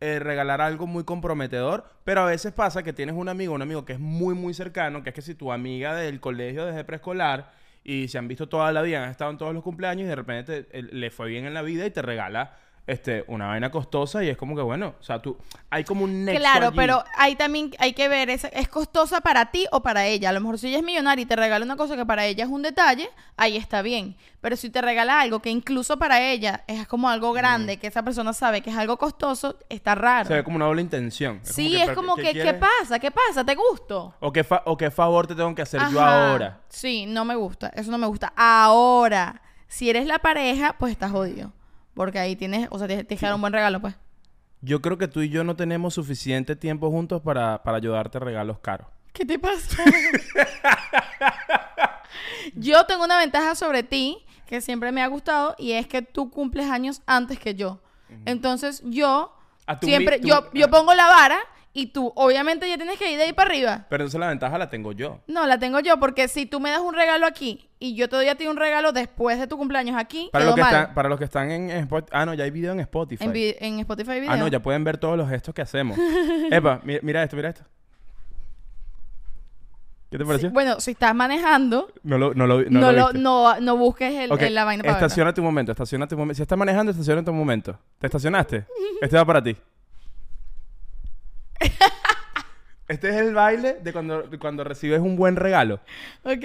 [0.00, 3.84] eh, regalar algo muy comprometedor, pero a veces pasa que tienes un amigo, un amigo
[3.84, 7.52] que es muy, muy cercano, que es que si tu amiga del colegio desde preescolar
[7.84, 10.16] y se han visto toda la vida, han estado en todos los cumpleaños y de
[10.16, 12.56] repente te- eh, le fue bien en la vida y te regala
[12.90, 15.36] este, una vaina costosa y es como que, bueno, o sea, tú,
[15.70, 16.76] hay como un nexo Claro, allí.
[16.76, 20.30] pero ahí también hay que ver, ¿es, ¿es costosa para ti o para ella?
[20.30, 22.44] A lo mejor si ella es millonaria y te regala una cosa que para ella
[22.44, 24.16] es un detalle, ahí está bien.
[24.40, 28.02] Pero si te regala algo que incluso para ella es como algo grande, que esa
[28.02, 30.26] persona sabe que es algo costoso, está raro.
[30.28, 31.40] Se ve como una doble intención.
[31.42, 32.98] sí, es como ¿qué que, ¿qué pasa?
[32.98, 33.44] ¿Qué pasa?
[33.44, 34.14] ¿Te gusto?
[34.20, 36.60] O qué, fa- o qué favor te tengo que hacer yo ahora.
[36.68, 37.70] Sí, no me gusta.
[37.74, 38.32] Eso no me gusta.
[38.36, 41.52] Ahora, si eres la pareja, pues estás jodido.
[41.94, 43.94] Porque ahí tienes, o sea, que dar un buen regalo, pues.
[44.62, 48.20] Yo creo que tú y yo no tenemos suficiente tiempo juntos para, para ayudarte a
[48.20, 48.88] regalos caros.
[49.12, 49.82] ¿Qué te pasa?
[52.54, 56.30] yo tengo una ventaja sobre ti que siempre me ha gustado y es que tú
[56.30, 57.80] cumples años antes que yo.
[58.26, 59.32] Entonces yo
[59.86, 61.38] siempre, mi- yo, yo pongo la vara
[61.72, 63.86] y tú obviamente ya tienes que ir de ahí para arriba.
[63.88, 65.20] Pero entonces la ventaja la tengo yo.
[65.28, 68.16] No, la tengo yo porque si tú me das un regalo aquí y yo te
[68.16, 70.74] doy a ti un regalo después de tu cumpleaños aquí, Para los, que mal.
[70.74, 72.10] están, para los que están en, Spotify.
[72.12, 73.24] Ah, no, ya hay video en Spotify.
[73.24, 74.32] en, vi- en Spotify video.
[74.32, 75.96] Ah, no, ya pueden ver todos los gestos que hacemos.
[76.50, 77.62] Epa, mi- mira esto, mira esto.
[80.10, 80.50] ¿Qué te pareció?
[80.50, 84.32] Bueno, si estás manejando, No lo, no lo, no, no lo no, no busques el,
[84.32, 86.36] Ok, el- la vaina para estacionate un momento, estacionate un momento.
[86.38, 87.78] Si estás manejando, estacionate un momento.
[88.00, 88.64] ¿Te estacionaste?
[89.02, 89.56] Este va para ti.
[92.88, 95.78] Este es el baile de cuando, cuando recibes un buen regalo.
[96.24, 96.44] Ok.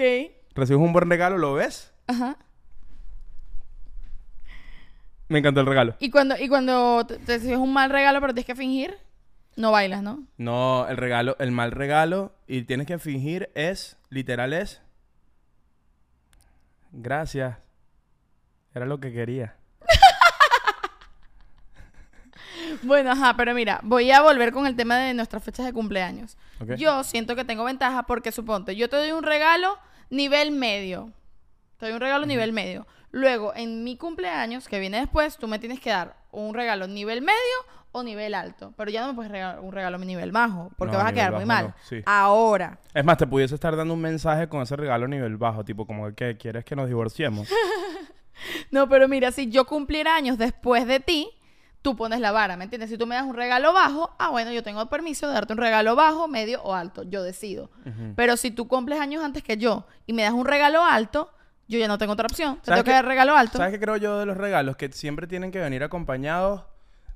[0.54, 1.92] Recibes un buen regalo, ¿lo ves?
[2.06, 2.36] Ajá.
[5.28, 5.96] Me encantó el regalo.
[5.98, 8.96] Y cuando, y cuando te, te recibes un mal regalo pero tienes que fingir,
[9.56, 10.24] no bailas, ¿no?
[10.36, 14.80] No, el regalo, el mal regalo y tienes que fingir es, literal es.
[16.92, 17.56] Gracias.
[18.72, 19.55] Era lo que quería.
[22.82, 26.36] Bueno, ajá, pero mira, voy a volver con el tema de nuestras fechas de cumpleaños.
[26.76, 29.78] Yo siento que tengo ventaja porque suponte, yo te doy un regalo
[30.10, 31.12] nivel medio.
[31.78, 32.86] Te doy un regalo nivel medio.
[33.10, 37.22] Luego, en mi cumpleaños, que viene después, tú me tienes que dar un regalo nivel
[37.22, 37.36] medio
[37.92, 38.74] o nivel alto.
[38.76, 41.32] Pero ya no me puedes regalar un regalo nivel bajo, porque No, vas a quedar
[41.32, 41.68] muy mal.
[41.68, 42.02] no, sí.
[42.04, 45.64] Ahora, Es más, te pudiese estar dando un mensaje con ese regalo a nivel bajo,
[45.64, 47.48] tipo como que quieres que nos divorciemos.
[48.70, 51.30] No, pero mira, si yo cumpliera años después de ti,
[51.86, 52.90] tú pones la vara, ¿me entiendes?
[52.90, 55.60] Si tú me das un regalo bajo, ah, bueno, yo tengo permiso de darte un
[55.60, 57.70] regalo bajo, medio o alto, yo decido.
[58.16, 61.32] Pero si tú cumples años antes que yo y me das un regalo alto,
[61.68, 62.56] yo ya no tengo otra opción.
[62.56, 63.58] Te ¿Sabes tengo que dar regalo alto.
[63.58, 64.76] ¿Sabes qué creo yo de los regalos?
[64.76, 66.64] Que siempre tienen que venir acompañados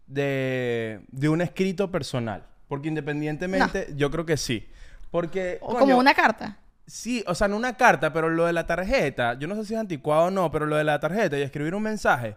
[0.06, 2.44] de, de un escrito personal.
[2.68, 4.68] Porque independientemente, yo creo que sí.
[5.10, 5.58] Porque.
[5.62, 6.58] O coño, como una carta.
[6.86, 9.74] Sí, o sea, no una carta, pero lo de la tarjeta, yo no sé si
[9.74, 12.36] es anticuado o no, pero lo de la tarjeta y escribir un mensaje,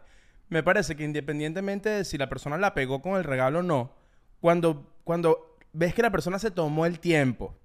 [0.53, 3.91] me parece que independientemente de si la persona la pegó con el regalo o no,
[4.39, 7.55] cuando, cuando ves que la persona se tomó el tiempo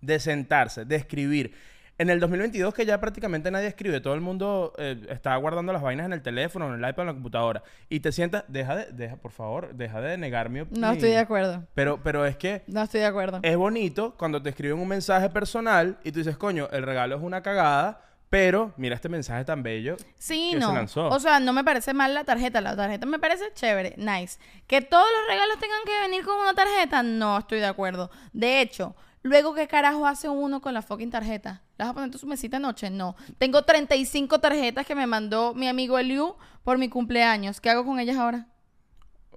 [0.00, 1.54] de sentarse, de escribir,
[1.96, 5.80] en el 2022 que ya prácticamente nadie escribe, todo el mundo eh, está guardando las
[5.80, 8.92] vainas en el teléfono, en el iPad, en la computadora, y te sientas, deja de,
[8.92, 10.92] deja, por favor, deja de negar mi No opinión.
[10.92, 11.62] estoy de acuerdo.
[11.74, 13.38] Pero, pero es que No estoy de acuerdo.
[13.42, 17.22] es bonito cuando te escriben un mensaje personal y tú dices, coño, el regalo es
[17.22, 18.00] una cagada,
[18.34, 19.96] pero mira este mensaje tan bello.
[20.18, 20.74] Sí, que se no.
[20.74, 21.06] lanzó.
[21.08, 22.60] O sea, no me parece mal la tarjeta.
[22.60, 24.40] La tarjeta me parece chévere, nice.
[24.66, 28.10] Que todos los regalos tengan que venir con una tarjeta, no estoy de acuerdo.
[28.32, 31.62] De hecho, luego, ¿qué carajo hace uno con la fucking tarjeta?
[31.76, 32.90] ¿La vas a poner en tu mesita de noche?
[32.90, 33.14] No.
[33.38, 37.60] Tengo 35 tarjetas que me mandó mi amigo Eliu por mi cumpleaños.
[37.60, 38.48] ¿Qué hago con ellas ahora?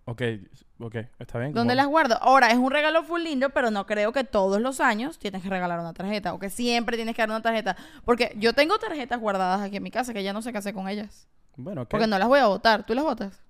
[0.10, 0.22] Ok,
[0.80, 1.52] ok, está bien.
[1.54, 2.18] ¿Dónde las guardo?
[2.22, 5.50] Ahora, es un regalo full lindo, pero no creo que todos los años tienes que
[5.50, 7.76] regalar una tarjeta o que siempre tienes que dar una tarjeta.
[8.06, 10.74] Porque yo tengo tarjetas guardadas aquí en mi casa que ya no sé qué hacer
[10.74, 11.28] con ellas.
[11.58, 11.90] Bueno, ok.
[11.90, 12.86] Porque no las voy a votar.
[12.86, 13.42] ¿Tú las votas?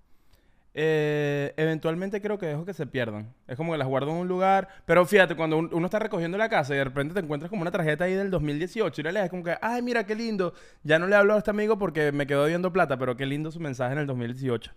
[0.79, 3.33] Eh, eventualmente creo que dejo que se pierdan.
[3.47, 4.67] Es como que las guardo en un lugar.
[4.85, 7.61] Pero fíjate, cuando un- uno está recogiendo la casa y de repente te encuentras como
[7.63, 10.53] una tarjeta ahí del 2018 y le lees como que, ay, mira qué lindo.
[10.83, 13.51] Ya no le hablo a este amigo porque me quedó debiendo plata, pero qué lindo
[13.51, 14.71] su mensaje en el 2018.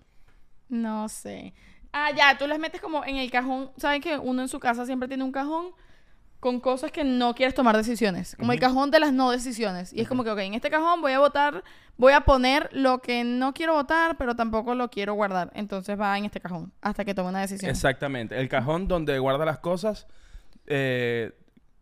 [0.70, 1.52] No sé.
[1.92, 3.70] Ah, ya, tú las metes como en el cajón.
[3.76, 5.72] ¿Saben que uno en su casa siempre tiene un cajón
[6.38, 8.36] con cosas que no quieres tomar decisiones?
[8.36, 9.92] Como el cajón de las no decisiones.
[9.92, 11.64] Y es como que, ok, en este cajón voy a votar,
[11.96, 15.50] voy a poner lo que no quiero votar, pero tampoco lo quiero guardar.
[15.54, 17.70] Entonces va en este cajón hasta que tome una decisión.
[17.70, 18.38] Exactamente.
[18.38, 20.06] El cajón donde guarda las cosas.
[20.66, 21.32] eh,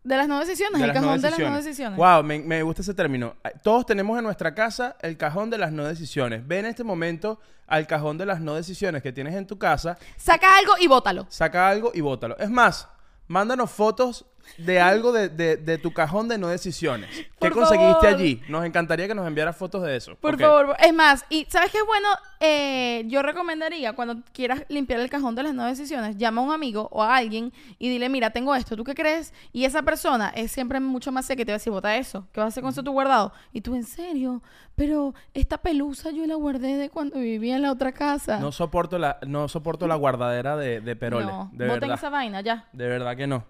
[0.09, 1.97] De las no decisiones, de el no cajón de las no decisiones.
[1.99, 3.37] Wow, me, me gusta ese término.
[3.63, 6.47] Todos tenemos en nuestra casa el cajón de las no decisiones.
[6.47, 9.99] Ve en este momento al cajón de las no decisiones que tienes en tu casa,
[10.17, 11.27] Saca algo y bótalo.
[11.29, 12.39] saca algo y bótalo.
[12.39, 12.89] Es más,
[13.27, 14.25] mándanos fotos
[14.57, 17.11] de algo de, de- de tu cajón de no decisiones.
[17.11, 18.07] ¿Qué Por conseguiste favor.
[18.07, 18.43] allí?
[18.49, 20.17] Nos encantaría que nos enviaras fotos de eso.
[20.17, 22.09] Por favor, es más, y ¿sabes qué es bueno?
[22.41, 26.53] Eh, yo recomendaría cuando quieras limpiar el cajón de las no decisiones, llama a un
[26.53, 29.33] amigo o a alguien y dile, mira, tengo esto, ¿tú qué crees?
[29.53, 32.27] Y esa persona es siempre mucho más seca y te va a decir, bota eso,
[32.33, 33.33] ¿qué vas a hacer con eso tú guardado?
[33.53, 34.43] Y tú, ¿en serio?
[34.77, 38.39] Pero esta pelusa yo la guardé de cuando vivía en la otra casa.
[38.39, 41.27] No soporto la, no soporto la guardadera de, de Perole.
[41.27, 41.97] No, de boten verdad.
[41.99, 42.69] esa vaina, ya.
[42.73, 43.45] De verdad que no.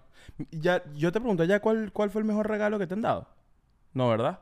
[0.51, 3.27] Ya, yo te pregunto ya cuál, cuál fue el mejor regalo que te han dado.
[3.93, 4.39] No, ¿verdad?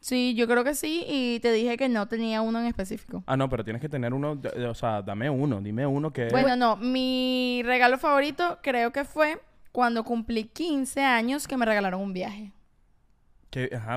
[0.00, 3.24] Sí, yo creo que sí, y te dije que no tenía uno en específico.
[3.26, 6.28] Ah, no, pero tienes que tener uno, o sea, dame uno, dime uno que...
[6.28, 9.40] Bueno, no, mi regalo favorito creo que fue
[9.72, 12.52] cuando cumplí 15 años que me regalaron un viaje.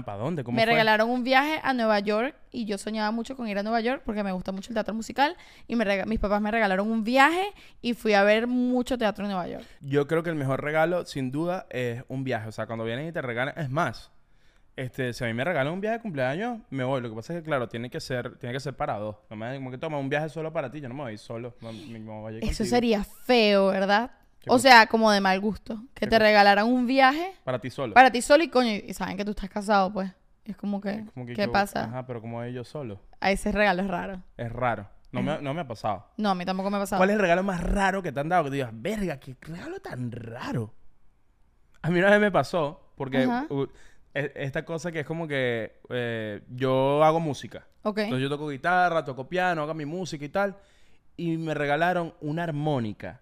[0.05, 0.43] ¿Para dónde?
[0.43, 0.71] ¿Cómo Me fue?
[0.71, 4.01] regalaron un viaje a Nueva York y yo soñaba mucho con ir a Nueva York
[4.05, 5.35] porque me gusta mucho el teatro musical
[5.67, 7.43] y me mis papás me regalaron un viaje
[7.81, 9.65] y fui a ver mucho teatro en Nueva York.
[9.81, 12.47] Yo creo que el mejor regalo, sin duda, es un viaje.
[12.47, 14.11] O sea, cuando vienen y te regalan, es más.
[14.75, 17.01] Este, si a mí me regalan un viaje de cumpleaños, me voy.
[17.01, 19.17] Lo que pasa es que, claro, tiene que ser, tiene que ser para dos.
[19.29, 21.53] No me como que toma un viaje solo para ti, yo no me voy solo.
[21.59, 22.69] No, me- me voy a ir Eso contigo.
[22.75, 24.11] sería feo, ¿verdad?
[24.49, 25.75] ¿Qué O sea, como de mal gusto.
[25.93, 27.93] Que ¿Qué te regalaran un viaje Para ti solo.
[27.93, 30.11] para ti solo y coño, y saben que tú estás casado, pues.
[30.45, 31.83] Es como que, Como que ¿qué yo- pasa?
[31.85, 32.99] Ajá, pero como ellos solo.
[33.19, 34.21] A ese regalo es raro.
[34.35, 34.87] Es raro.
[35.11, 36.05] No, me, no me ha pasado.
[36.17, 36.99] No, a mí tampoco me ha pasado.
[36.99, 38.43] ¿Cuál es el regalo más raro que te han dado?
[38.45, 40.73] Que te digas, verga, qué regalo tan raro.
[41.81, 43.45] A mí una vez me pasó, porque Ajá.
[43.49, 43.67] uh,
[44.13, 47.65] e- esta cosa que es como que eh, yo hago música.
[47.83, 47.99] Ok.
[47.99, 50.57] Entonces yo toco guitarra, toco piano, hago mi música y tal.
[51.17, 53.21] Y me regalaron una armónica.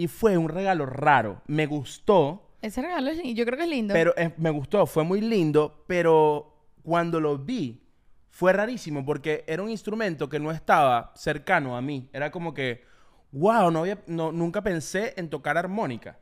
[0.00, 1.42] Y fue un regalo raro.
[1.46, 3.92] Me gustó, Ese regalo yo creo que es lindo.
[3.92, 7.82] pero eh, me gustó, fue muy lindo, pero cuando lo vi
[8.30, 12.08] fue rarísimo porque era un instrumento que no estaba cercano a mí.
[12.14, 12.82] Era como que,
[13.32, 16.18] wow, no había, no, nunca pensé en tocar armónica.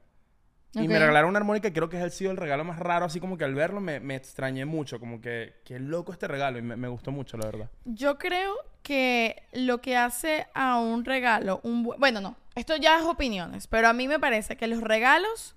[0.74, 3.06] Y me regalaron una armónica y creo que es el sido el regalo más raro,
[3.06, 6.58] así como que al verlo me, me extrañé mucho, como que, qué loco este regalo
[6.58, 7.70] y me, me gustó mucho, la verdad.
[7.84, 12.98] Yo creo que lo que hace a un regalo, un bu- bueno, no, esto ya
[12.98, 15.56] es opiniones, pero a mí me parece que los regalos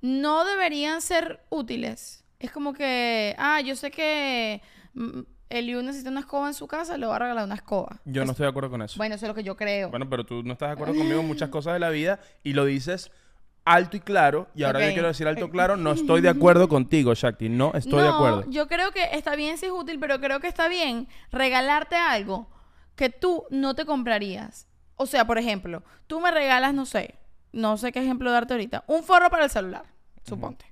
[0.00, 2.24] no deberían ser útiles.
[2.38, 4.62] Es como que, ah, yo sé que
[4.94, 5.20] mm,
[5.50, 8.00] Eliu necesita una escoba en su casa, le voy a regalar una escoba.
[8.04, 8.96] Yo no Es- estoy de acuerdo con eso.
[8.96, 9.90] Bueno, eso es lo que yo creo.
[9.90, 12.52] Bueno, pero tú no estás de acuerdo conmigo en muchas cosas de la vida y
[12.54, 13.10] lo dices
[13.70, 14.48] alto y claro.
[14.54, 17.48] Y ahora yo quiero decir alto y claro, no estoy de acuerdo contigo, Shakti.
[17.48, 18.44] No estoy de acuerdo.
[18.48, 22.48] Yo creo que está bien si es útil, pero creo que está bien regalarte algo
[22.96, 24.66] que tú no te comprarías.
[24.96, 27.14] O sea, por ejemplo, tú me regalas, no sé,
[27.52, 29.84] no sé qué ejemplo darte ahorita, un forro para el celular,
[30.24, 30.66] suponte.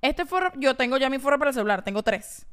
[0.00, 2.46] Este forro, yo tengo ya mi forro para el celular, tengo tres.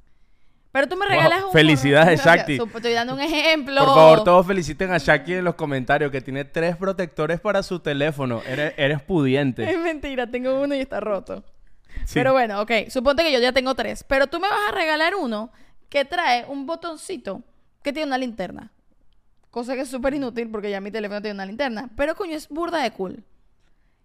[0.74, 2.22] Pero tú me Wow, regalas un felicidades.
[2.26, 2.58] Shakti.
[2.58, 3.76] Estoy dando un ejemplo.
[3.86, 7.80] Por favor, todos feliciten a Shakti en los comentarios que tiene tres protectores para su
[7.80, 8.42] teléfono.
[8.48, 9.70] Eres, eres pudiente.
[9.72, 11.44] Es mentira, tengo uno y está roto.
[12.06, 12.16] Sí.
[12.16, 14.04] Pero bueno, ok, suponte que yo ya tengo tres.
[14.04, 15.52] Pero tú me vas a regalar uno
[15.90, 17.44] que trae un botoncito
[17.84, 18.72] que tiene una linterna.
[19.52, 21.92] Cosa que es súper inútil porque ya mi teléfono tiene una linterna.
[21.96, 23.24] Pero coño, es burda de cool.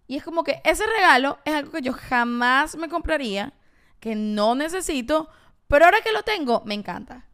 [0.05, 3.53] Y es como que ese regalo es algo que yo jamás me compraría,
[3.99, 5.29] que no necesito,
[5.69, 7.25] pero ahora que lo tengo, me encanta.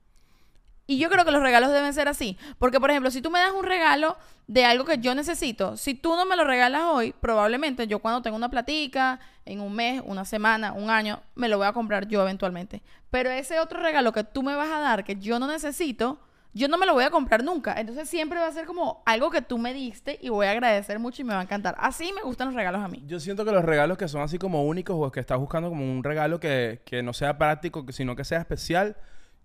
[0.87, 2.37] Y yo creo que los regalos deben ser así.
[2.59, 5.95] Porque, por ejemplo, si tú me das un regalo de algo que yo necesito, si
[5.95, 10.03] tú no me lo regalas hoy, probablemente yo cuando tenga una platica, en un mes,
[10.05, 12.83] una semana, un año, me lo voy a comprar yo eventualmente.
[13.09, 16.19] Pero ese otro regalo que tú me vas a dar que yo no necesito,
[16.55, 17.75] yo no me lo voy a comprar nunca.
[17.77, 20.99] Entonces siempre va a ser como algo que tú me diste y voy a agradecer
[20.99, 21.75] mucho y me va a encantar.
[21.77, 23.03] Así me gustan los regalos a mí.
[23.05, 25.83] Yo siento que los regalos que son así como únicos o que estás buscando como
[25.83, 28.95] un regalo que, que no sea práctico, sino que sea especial,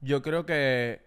[0.01, 1.03] yo creo que...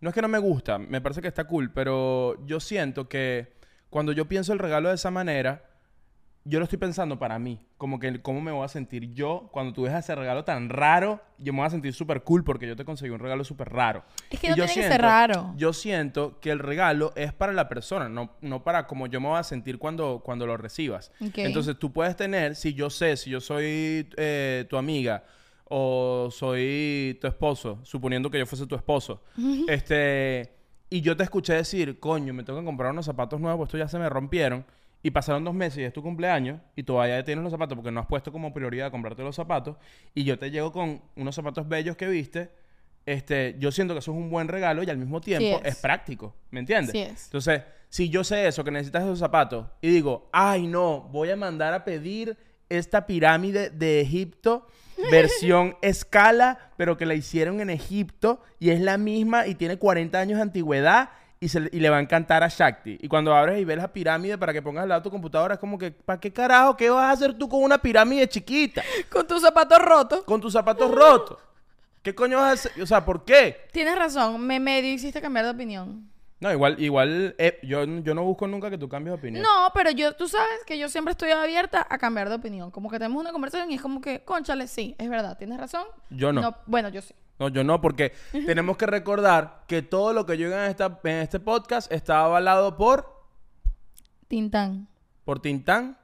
[0.00, 3.58] no es que no me gusta, me parece que está cool, pero yo siento que
[3.90, 5.64] cuando yo pienso el regalo de esa manera,
[6.48, 9.74] yo lo estoy pensando para mí, como que cómo me voy a sentir yo cuando
[9.74, 12.74] tú ves ese regalo tan raro, yo me voy a sentir súper cool porque yo
[12.74, 14.02] te conseguí un regalo súper raro.
[14.30, 15.52] Es que Y no yo tiene que ser raro.
[15.56, 19.28] Yo siento que el regalo es para la persona, no, no para como yo me
[19.28, 21.12] voy a sentir cuando, cuando lo recibas.
[21.20, 25.24] Entonces tú puedes tener, si yo sé, si yo soy eh, tu amiga
[25.64, 29.22] o soy tu esposo, suponiendo que yo fuese tu esposo,
[29.68, 30.54] este,
[30.88, 33.88] y yo te escuché decir, coño, me tengo que comprar unos zapatos nuevos, estos ya
[33.88, 34.64] se me rompieron,
[35.02, 38.00] y pasaron dos meses y es tu cumpleaños, y todavía tienes los zapatos porque no
[38.00, 39.76] has puesto como prioridad comprarte los zapatos,
[40.14, 42.50] y yo te llego con unos zapatos bellos que viste,
[43.06, 45.76] este, yo siento que eso es un buen regalo y al mismo tiempo es.
[45.76, 45.80] es.
[45.80, 46.92] práctico, ¿me entiendes?
[46.92, 47.24] Sí es.
[47.24, 51.36] Entonces, si yo sé eso, que necesitas esos zapatos, y digo, ay no, voy a
[51.36, 52.36] mandar a pedir
[52.68, 54.66] esta pirámide de Egipto,
[55.10, 60.18] versión escala, pero que la hicieron en Egipto, y es la misma y tiene 40
[60.18, 62.98] años de antigüedad, y, se le- y le va a encantar a Shakti.
[63.00, 65.54] Y cuando abres y ves la pirámide para que pongas al lado de tu computadora,
[65.54, 66.76] es como que, ¿para qué carajo?
[66.76, 68.82] ¿Qué vas a hacer tú con una pirámide chiquita?
[69.10, 70.24] Con tus zapatos rotos.
[70.24, 71.38] Con tus zapatos rotos.
[72.02, 72.82] ¿Qué coño vas a hacer?
[72.82, 73.68] O sea, ¿por qué?
[73.72, 76.08] Tienes razón, me medio hiciste cambiar de opinión.
[76.40, 79.42] No, igual, igual, eh, yo, yo no busco nunca que tú cambies de opinión.
[79.42, 82.70] No, pero yo, tú sabes que yo siempre estoy abierta a cambiar de opinión.
[82.70, 85.82] Como que tenemos una conversación y es como que, conchale, sí, es verdad, tienes razón.
[86.10, 86.54] Yo no.
[86.66, 87.12] bueno, yo sí.
[87.38, 88.12] No, yo no, porque
[88.46, 92.20] tenemos que recordar que todo lo que yo diga en, esta, en este podcast está
[92.24, 93.24] avalado por,
[94.26, 94.88] Tintán.
[95.24, 95.98] por Tintán,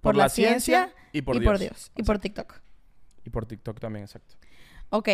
[0.00, 1.50] Por, la, ciencia, y por y Dios.
[1.50, 1.92] por Dios.
[1.96, 2.60] Y por TikTok.
[3.24, 4.34] Y por TikTok también, exacto.
[4.90, 5.08] Ok,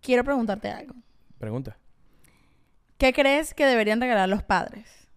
[0.00, 0.94] quiero preguntarte algo.
[1.38, 1.76] Pregunta.
[2.98, 5.08] ¿Qué crees que deberían regalar los padres?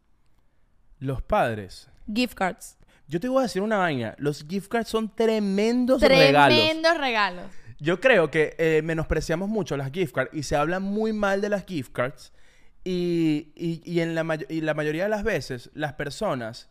[0.99, 1.89] Los padres.
[2.13, 2.77] Gift cards.
[3.07, 4.15] Yo te voy a decir una vaina.
[4.17, 6.57] Los gift cards son tremendos regalos.
[6.57, 7.51] Tremendos regalos.
[7.79, 11.49] Yo creo que eh, menospreciamos mucho las gift cards y se habla muy mal de
[11.49, 12.33] las gift cards.
[12.83, 16.69] Y, y- y en la, may- y la mayoría de las veces, las personas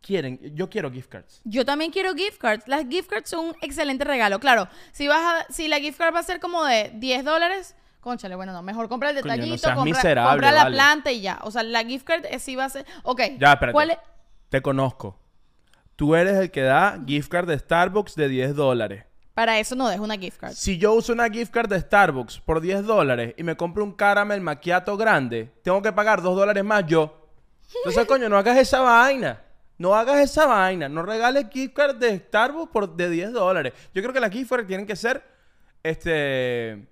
[0.00, 0.38] quieren.
[0.54, 1.40] Yo quiero gift cards.
[1.44, 2.68] Yo también quiero gift cards.
[2.68, 4.38] Las gift cards son un excelente regalo.
[4.40, 7.74] Claro, si vas a, si la gift card va a ser como de 10 dólares,
[8.00, 10.76] conchale, bueno, no, mejor compra el Coño, no detallito, compra, la vale.
[10.76, 11.38] planta y ya.
[11.42, 12.86] O sea, la gift card eh, sí va a ser.
[13.02, 13.20] Ok.
[13.38, 13.72] Ya, espérate.
[13.72, 13.98] ¿Cuál es?
[14.48, 15.18] Te conozco.
[15.96, 19.04] Tú eres el que da gift card de Starbucks de 10 dólares.
[19.34, 20.52] Para eso no dejo una gift card.
[20.54, 23.92] Si yo uso una gift card de Starbucks por 10 dólares y me compro un
[23.92, 27.28] caramel macchiato grande, tengo que pagar 2 dólares más yo.
[27.76, 29.42] Entonces, coño, no hagas esa vaina.
[29.78, 30.88] No hagas esa vaina.
[30.88, 33.72] No regales gift card de Starbucks por de 10 dólares.
[33.94, 35.22] Yo creo que las gift cards tienen que ser,
[35.82, 36.86] este...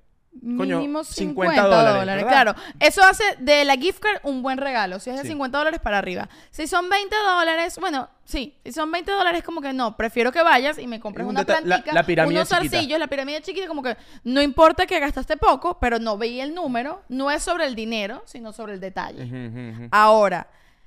[0.57, 2.25] Coño, Mínimo 50 50, dólares.
[2.25, 5.01] Claro, eso hace de la gift card un buen regalo.
[5.01, 5.29] Si es de Sí.
[5.31, 6.29] 50 dólares para arriba.
[6.51, 8.55] Si son 20 dólares, bueno, sí.
[8.65, 9.97] Si son 20 dólares, como que no.
[9.97, 13.43] Prefiero que vayas y me compres Un una la- la pirámide unos zarcillos, la pirámide
[13.43, 17.03] chiquita, como que no importa que gastaste poco, pero no veía el número.
[17.09, 19.89] No es sobre el dinero, sino sobre el detalle.
[19.91, 20.47] Ahora,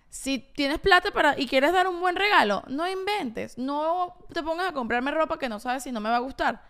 [0.10, 3.58] si tienes plata para y quieres dar un buen regalo, no inventes.
[3.58, 6.62] No te pongas a comprarme ropa que no sabes si no me va a gustar.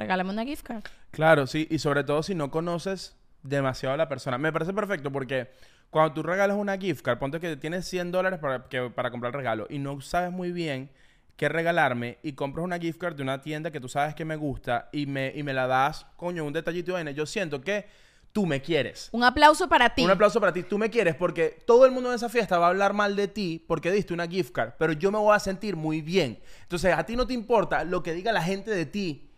[0.00, 0.82] Regálame una gift card.
[1.10, 4.38] Claro, sí, y sobre todo si no conoces demasiado a la persona.
[4.38, 5.50] Me parece perfecto porque
[5.90, 9.32] cuando tú regalas una gift card, ponte que tienes 100 dólares para, que- para comprar
[9.34, 10.90] el regalo y no sabes muy bien
[11.36, 14.36] qué regalarme y compras una gift card de una tienda que tú sabes que me
[14.36, 17.86] gusta y me, y me la das, coño, un detallito de vaina, Yo siento que
[18.32, 19.08] tú me quieres.
[19.12, 20.04] Un aplauso para ti.
[20.04, 20.62] Un aplauso para ti.
[20.62, 23.26] Tú me quieres porque todo el mundo en esa fiesta va a hablar mal de
[23.26, 26.38] ti porque diste una gift card, pero yo me voy a sentir muy bien.
[26.62, 29.29] Entonces, a ti no te importa lo que diga la gente de ti,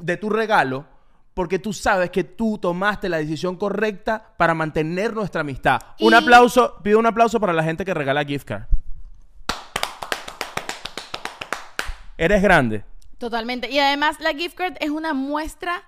[0.00, 0.86] de tu regalo,
[1.34, 5.80] porque tú sabes que tú tomaste la decisión correcta para mantener nuestra amistad.
[6.00, 8.64] Un aplauso, pido un aplauso para la gente que regala gift card.
[12.16, 12.84] Eres grande.
[13.18, 13.70] Totalmente.
[13.70, 15.84] Y además la gift card es una muestra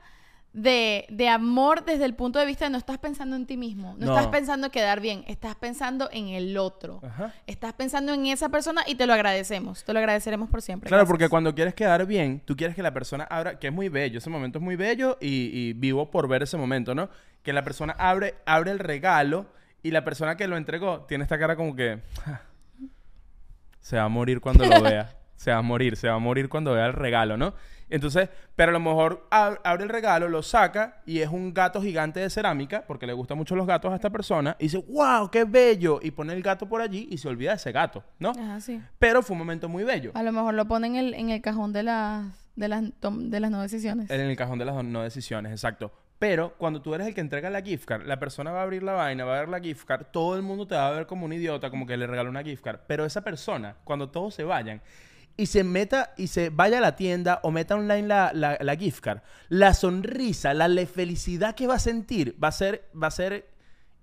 [0.53, 3.95] de, de amor desde el punto de vista de no estás pensando en ti mismo,
[3.99, 4.13] no, No.
[4.17, 7.01] estás pensando en quedar bien, estás pensando en el otro.
[7.05, 7.33] Ajá.
[7.47, 9.85] Estás pensando en esa persona y te lo agradecemos.
[9.85, 10.89] Te lo agradeceremos por siempre.
[10.89, 11.13] Claro, Gracias.
[11.13, 14.19] porque cuando quieres quedar bien, tú quieres que la persona abra, que es muy bello,
[14.19, 17.11] ese momento es muy bello y, y vivo por ver ese momento, ¿no?
[17.45, 19.47] Que la persona abre, abre el regalo
[19.85, 22.43] y la persona que lo entregó tiene esta cara como que "Ja,
[23.81, 26.49] se va a morir cuando lo vea, se va a morir, se va a morir
[26.49, 27.55] cuando vea el regalo, ¿no?
[27.91, 31.83] Entonces, pero a lo mejor ab- abre el regalo, lo saca y es un gato
[31.83, 35.31] gigante de cerámica, porque le gustan mucho los gatos a esta persona, y dice, wow,
[35.31, 38.31] qué bello, y pone el gato por allí y se olvida de ese gato, ¿no?
[38.31, 38.81] Ajá, sí.
[38.99, 40.13] Pero fue un momento muy bello.
[40.15, 42.27] A lo mejor lo ponen en el, en el cajón de las,
[42.57, 44.11] de las, de las no decisiones.
[44.11, 45.93] En el cajón de las no decisiones, exacto.
[46.19, 48.83] Pero cuando tú eres el que entrega la gift card, la persona va a abrir
[48.83, 51.07] la vaina, va a ver la gift card, todo el mundo te va a ver
[51.07, 52.81] como un idiota, como que le regaló una gift card.
[52.87, 54.83] Pero esa persona, cuando todos se vayan
[55.41, 58.77] y se meta y se vaya a la tienda o meta online la, la- la
[58.77, 63.11] gift card, la sonrisa, la felicidad que va a sentir va a ser, va a
[63.11, 63.49] ser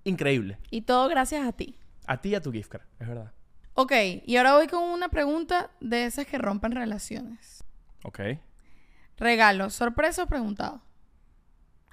[0.03, 0.57] increíble.
[0.71, 1.77] Y todo gracias a ti.
[2.07, 3.31] A ti y a tu gift card, es verdad.
[3.75, 3.91] Ok,
[4.25, 7.63] y ahora voy con una pregunta de esas que rompen relaciones.
[8.03, 8.19] Ok.
[9.17, 10.81] Regalo, sorpresa o preguntado.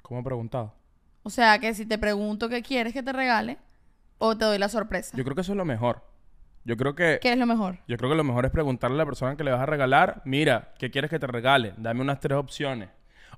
[0.01, 0.73] ¿Cómo preguntado?
[1.23, 3.57] O sea, que si te pregunto qué quieres que te regale,
[4.17, 5.15] o te doy la sorpresa.
[5.17, 6.03] Yo creo que eso es lo mejor.
[6.65, 7.19] Yo creo que...
[7.21, 7.77] ¿Qué es lo mejor?
[7.87, 10.23] Yo creo que lo mejor es preguntarle a la persona que le vas a regalar,
[10.25, 11.75] mira, ¿qué quieres que te regale?
[11.77, 12.89] Dame unas tres opciones.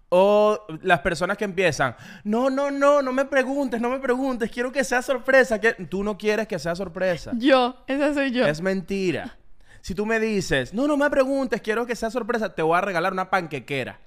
[0.10, 4.72] O las personas que empiezan, no, no, no, no me preguntes, no me preguntes, quiero
[4.72, 5.60] que sea sorpresa.
[5.60, 7.34] Que tú no quieres que sea sorpresa.
[7.36, 8.48] Yo, esa soy yo.
[8.48, 9.38] Es mentira.
[9.82, 12.82] Si tú me dices, no, no me preguntes, quiero que sea sorpresa, te voy a
[12.82, 14.00] regalar una panquequera.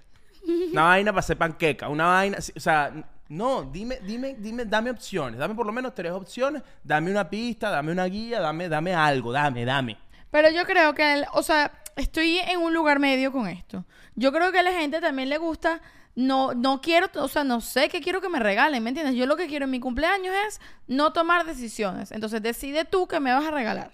[0.73, 2.93] Una vaina para hacer panqueca, una vaina, o sea,
[3.31, 7.71] no, dime, dime, dime, dame opciones, dame por lo menos tres opciones, dame una pista,
[7.71, 9.97] dame una guía, dame, dame algo, dame, dame.
[10.31, 13.85] Pero yo creo que, el- o sea, estoy en un lugar medio con esto.
[14.17, 15.81] Yo creo que a la gente también le gusta,
[16.15, 19.15] no, no quiero, o sea, no sé qué quiero que me regalen, ¿me entiendes?
[19.17, 22.11] Yo lo que quiero en mi cumpleaños es no tomar decisiones.
[22.13, 23.93] Entonces decide tú qué me vas a regalar.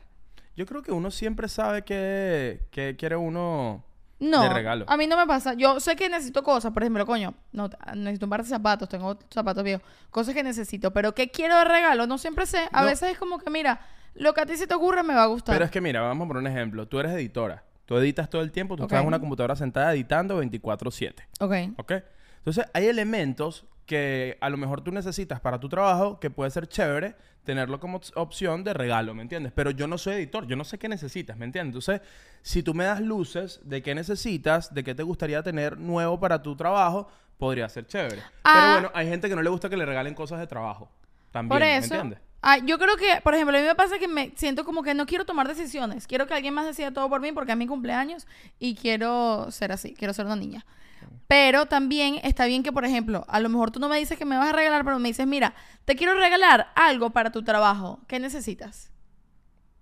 [0.56, 3.84] Yo creo que uno siempre sabe que, que quiere uno
[4.18, 4.84] No, de regalo.
[4.88, 5.52] a mí no me pasa.
[5.54, 9.18] Yo sé que necesito cosas, por ejemplo, coño, no, necesito un par de zapatos, tengo
[9.30, 12.68] zapatos viejos, cosas que necesito, pero qué quiero de regalo, no siempre sé.
[12.72, 12.86] A No.
[12.88, 13.80] veces es como que, mira,
[14.14, 15.54] lo que a ti se te ocurre me va a gustar.
[15.54, 16.86] Pero es que mira, vamos a poner un ejemplo.
[16.88, 17.62] Tú eres editora.
[17.84, 21.26] Tú editas todo el tiempo, tú estás en una computadora sentada editando 24/7.
[21.40, 21.78] Ok.
[21.78, 21.92] ¿Ok?
[22.38, 26.66] Entonces, hay elementos que a lo mejor tú necesitas para tu trabajo que puede ser
[26.66, 27.14] chévere
[27.44, 29.52] tenerlo como op- opción de regalo, ¿me entiendes?
[29.54, 31.68] Pero yo no soy editor, yo no sé qué necesitas, ¿me entiendes?
[31.76, 32.00] Entonces,
[32.42, 36.42] si tú me das luces de qué necesitas, de qué te gustaría tener nuevo para
[36.42, 37.08] tu trabajo,
[37.38, 38.20] podría ser chévere.
[38.42, 38.52] Ah.
[38.54, 40.90] Pero bueno, hay gente que no le gusta que le regalen cosas de trabajo.
[41.30, 42.18] También, Por ¿me eso, entiendes?
[42.42, 44.94] ah, yo creo que, por ejemplo, a mí me pasa que me siento como que
[44.94, 46.08] no quiero tomar decisiones.
[46.08, 48.26] Quiero que alguien más decida todo por mí porque es mi cumpleaños
[48.58, 50.64] y quiero ser así, quiero ser una niña.
[51.28, 54.24] Pero también está bien que, por ejemplo, a lo mejor tú no me dices que
[54.24, 55.54] me vas a regalar, pero me dices, mira,
[55.84, 58.00] te quiero regalar algo para tu trabajo.
[58.06, 58.92] ¿Qué necesitas?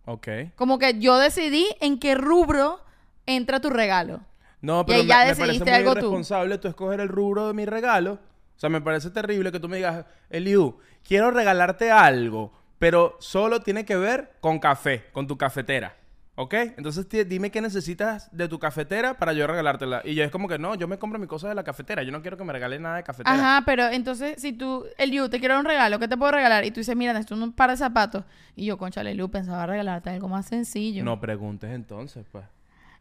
[0.06, 0.28] Ok.
[0.56, 2.80] Como que yo decidí en qué rubro
[3.26, 4.20] entra tu regalo.
[4.60, 6.06] No, Y pero ahí ya me, me parece muy algo tú.
[6.06, 8.14] irresponsable tú escoger el rubro de mi regalo.
[8.14, 13.60] O sea, me parece terrible que tú me digas, Eliu, quiero regalarte algo, pero solo
[13.60, 15.96] tiene que ver con café, con tu cafetera.
[16.37, 16.53] ¿Ok?
[16.55, 20.03] Entonces dime qué necesitas de tu cafetera para yo regalártela.
[20.05, 22.03] Y yo es como que no, yo me compro mi cosa de la cafetera.
[22.03, 23.37] Yo no quiero que me regales nada de cafetera.
[23.37, 26.64] Ajá, pero entonces, si tú, el Yu, te quiero un regalo, ¿qué te puedo regalar?
[26.64, 28.24] Y tú dices, mira, necesito un par de zapatos.
[28.57, 31.05] Y yo, concha, el Yu, pensaba regalarte algo más sencillo.
[31.05, 32.45] No preguntes entonces, pues.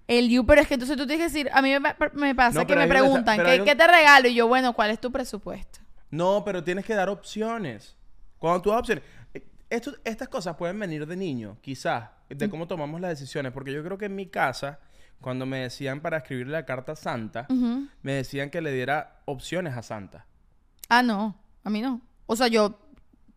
[0.07, 2.59] El Yu, pero es que entonces tú tienes que decir, a mí me, me pasa
[2.59, 4.27] No, que me preguntan, pero ¿qué, hay un- qué te regalo?
[4.27, 5.79] Y yo, bueno, ¿cuál es tu presupuesto?
[6.11, 7.95] No, pero tienes que dar opciones.
[8.37, 9.03] Cuando tú das opciones.
[9.75, 13.51] Esto- estas cosas pueden venir de niño, quizás, de cómo tomamos las decisiones.
[13.51, 14.79] Porque yo creo que en mi casa,
[15.21, 17.47] cuando me decían para escribirle la carta a Santa,
[18.01, 20.25] me decían que le diera opciones a Santa.
[20.89, 22.01] Ah, no, a mí no.
[22.25, 22.79] O sea, yo,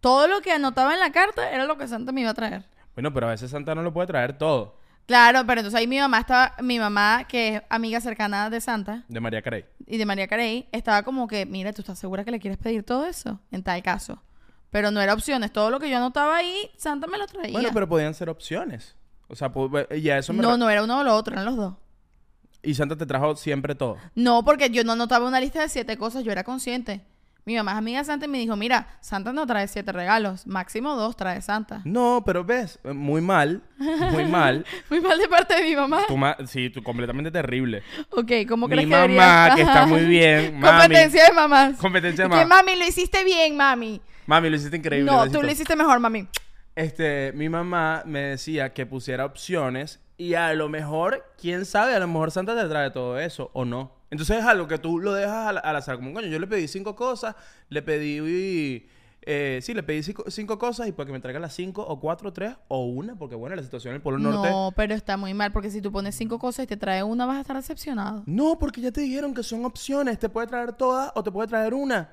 [0.01, 2.65] todo lo que anotaba en la carta era lo que Santa me iba a traer.
[2.95, 4.79] Bueno, pero a veces Santa no lo puede traer todo.
[5.07, 9.05] Claro, pero entonces ahí mi mamá estaba, mi mamá, que es amiga cercana de Santa
[9.09, 9.65] De María Carey.
[9.87, 12.83] y de María Carey, estaba como que, mira, ¿tú estás segura que le quieres pedir
[12.83, 13.39] todo eso?
[13.53, 14.21] En tal caso.
[14.71, 17.53] Pero no era opciones, todo lo que yo anotaba ahí, Santa me lo traía.
[17.53, 18.95] Bueno, pero podían ser opciones.
[19.29, 20.43] O sea, pu- y a eso me...
[20.43, 21.75] no, no era uno o lo otro, eran los dos.
[22.63, 23.97] Y Santa te trajo siempre todo.
[24.15, 27.05] No, porque yo no anotaba una lista de siete cosas, yo era consciente.
[27.49, 30.49] Mi mamá es amiga de Santa y me dijo, mira, Santa no trae siete regalos,
[30.49, 31.81] máximo dos trae Santa.
[31.85, 34.67] No, pero ves, eh, muy mal, muy mal.
[34.91, 36.01] Muy mal de parte de mi mamá.
[36.09, 37.85] Tu ma- sí, tú completamente terrible.
[38.11, 39.07] Ok, ¿cómo Mi crees que mamá,
[39.45, 39.55] debería?
[39.55, 40.81] que está muy bien, mami.
[40.81, 41.77] Competencia de mamás.
[41.77, 42.57] Competencia de Que mamá.
[42.65, 44.01] mami, lo hiciste bien, mami.
[44.27, 45.09] Mami, lo hiciste increíble.
[45.13, 46.27] No, tú lo hiciste mejor, mami.
[46.75, 52.01] Este, mi mamá me decía que pusiera opciones y a lo mejor, quién sabe, a
[52.01, 53.93] lo mejor Santa te trae todo eso o no.
[54.11, 55.97] Entonces es algo que tú lo dejas al, al azar.
[55.97, 57.35] Como, coño, yo le pedí cinco cosas,
[57.69, 58.87] le pedí...
[59.23, 61.99] eh, sí, le pedí cinco, cinco cosas y para que me traiga las cinco o
[61.99, 64.49] cuatro, tres o una, porque bueno, la situación en el Polo Norte...
[64.49, 67.27] No, pero está muy mal, porque si tú pones cinco cosas y te trae una,
[67.27, 68.23] vas a estar decepcionado.
[68.27, 70.19] No, porque ya te dijeron que son opciones.
[70.21, 72.11] Te puede traer todas o te puede traer una.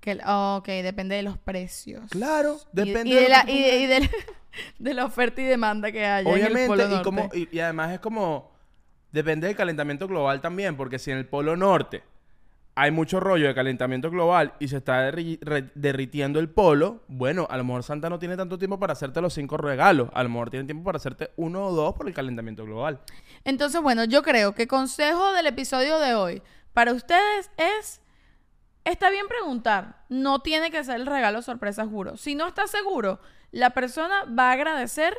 [0.00, 2.02] Que, oh, ok, depende de los precios.
[2.10, 4.10] Claro, Y- depende y, de, lo la, y, de, y de la-
[4.80, 7.92] de la oferta y demanda que haya en el Obviamente, y, como, y, y además
[7.92, 8.55] es como.
[9.16, 12.02] Depende del calentamiento global también, porque si en el Polo Norte
[12.74, 15.10] hay mucho rollo de calentamiento global y se está
[15.74, 19.32] derritiendo el polo, bueno, a lo mejor Santa no tiene tanto tiempo para hacerte los
[19.32, 20.10] cinco regalos.
[20.12, 23.00] A lo mejor tiene tiempo para hacerte uno o dos por el calentamiento global.
[23.44, 26.42] Entonces, bueno, yo creo que consejo del episodio de hoy
[26.74, 28.02] para ustedes es,
[28.84, 32.18] está bien preguntar, no tiene que ser el regalo sorpresa, juro.
[32.18, 33.18] Si no estás seguro,
[33.50, 35.16] la persona va a agradecer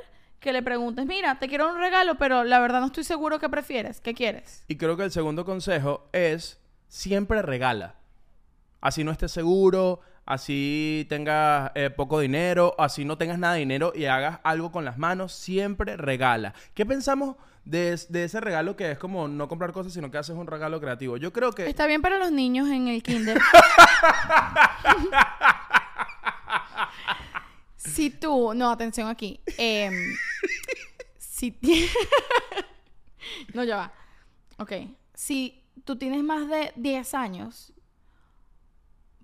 [0.47, 3.49] que le preguntes, mira, te quiero un regalo, pero la verdad no estoy seguro qué
[3.49, 4.63] prefieres, qué quieres.
[4.69, 7.95] Y creo que el segundo consejo es siempre regala.
[8.79, 13.91] Así no estés seguro, así tengas eh, poco dinero, así no tengas nada de dinero
[13.93, 16.53] y hagas algo con las manos, siempre regala.
[16.73, 17.35] ¿Qué pensamos
[17.65, 20.79] de, de ese regalo que es como no comprar cosas, sino que haces un regalo
[20.79, 21.17] creativo?
[21.17, 21.67] Yo creo que...
[21.67, 23.37] Está bien para los niños en el kinder.
[27.97, 29.41] si tú, no, atención aquí.
[29.57, 30.15] Em,
[31.17, 31.57] si
[33.55, 33.93] no, ya va.
[34.59, 34.71] Ok.
[35.15, 37.73] Si tú tienes más de 10 años,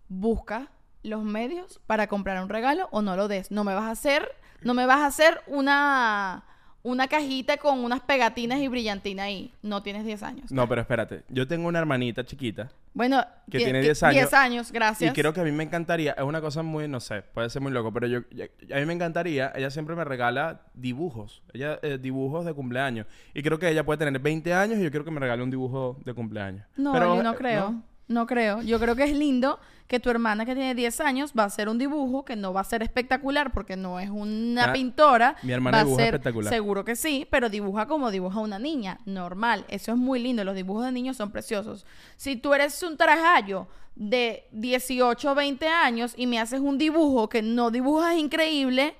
[0.08, 0.72] busca
[1.04, 3.52] los medios para comprar un regalo o no lo des.
[3.52, 4.28] No me vas a hacer,
[4.62, 6.44] no me vas a hacer una,
[6.84, 9.54] una cajita con unas pegatinas y brillantina ahí.
[9.62, 10.52] No tienes 10 años.
[10.52, 11.24] No, pero espérate.
[11.30, 14.16] Yo tengo una hermanita chiquita Bueno, Que ti- tiene ti- 10 años.
[14.16, 15.10] 10 años, gracias.
[15.12, 17.62] Y creo que a mí me encantaría, es una cosa muy, no sé, puede ser
[17.62, 21.80] muy loco, pero yo, yo- a mí me encantaría, ella siempre me regala dibujos, ella
[21.82, 23.08] eh, dibujos de cumpleaños.
[23.34, 25.50] Y creo que ella puede tener 20 años y yo quiero que me regale un
[25.50, 26.66] dibujo de cumpleaños.
[26.76, 27.72] No, Pero, Eli, no eh, creo.
[27.72, 27.84] ¿no?
[28.08, 28.26] ¿No?
[28.28, 28.62] creo.
[28.62, 31.70] Yo creo que es lindo que tu hermana que tiene 10 años va a hacer
[31.70, 35.36] un dibujo que no va a ser espectacular porque no es una Ah, pintora.
[35.44, 36.54] mi hermana va a dibuja ser, espectacular.
[36.54, 39.66] Seguro que sí, pero dibuja como dibuja una niña, normal.
[39.68, 40.44] Eso es muy lindo.
[40.44, 41.86] Los dibujos de niños son preciosos.
[42.16, 47.30] Si tú eres un trajallo de 18 o 20 años y me haces un dibujo
[47.30, 48.96] que no dibujas increíble,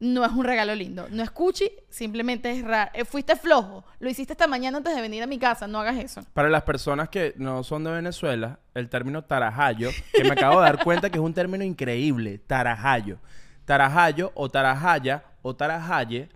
[0.00, 1.06] no es un regalo lindo.
[1.10, 2.90] No es cuchi, simplemente es raro.
[2.94, 3.84] Eh, fuiste flojo.
[4.00, 5.68] Lo hiciste esta mañana antes de venir a mi casa.
[5.68, 6.22] No hagas eso.
[6.32, 10.66] Para las personas que no son de Venezuela, el término tarajayo, que me acabo de
[10.66, 13.18] dar cuenta que es un término increíble, tarajayo.
[13.66, 16.30] Tarajayo o tarajaya o tarajaye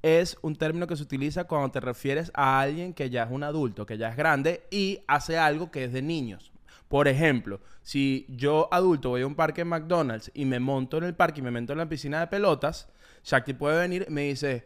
[0.00, 3.44] es un término que se utiliza cuando te refieres a alguien que ya es un
[3.44, 6.50] adulto, que ya es grande y hace algo que es de niños.
[6.88, 11.04] Por ejemplo, si yo adulto voy a un parque en McDonald's y me monto en
[11.04, 12.88] el parque y me meto en la piscina de pelotas,
[13.24, 14.64] Shakti puede venir y me dice,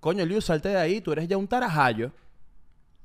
[0.00, 2.12] coño, Liu, salte de ahí, tú eres ya un tarajayo.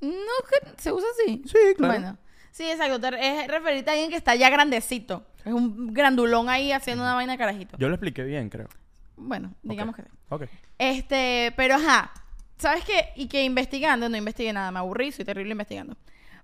[0.02, 0.10] No,
[0.50, 1.44] que se usa así.
[1.46, 1.94] Sí, claro.
[1.94, 2.18] Bueno,
[2.52, 3.08] Sí, exacto.
[3.18, 5.26] Es referirte a alguien que está ya grandecito.
[5.46, 7.78] Es un grandulón ahí haciendo una vaina de carajito.
[7.78, 8.68] Yo lo expliqué bien, creo.
[9.16, 10.10] Bueno, digamos que sí.
[10.30, 10.44] Ok.
[10.78, 12.12] Este, pero ajá.
[12.58, 13.10] ¿Sabes qué?
[13.16, 15.96] Y que investigando, no investigué nada, me aburrí, soy terrible investigando.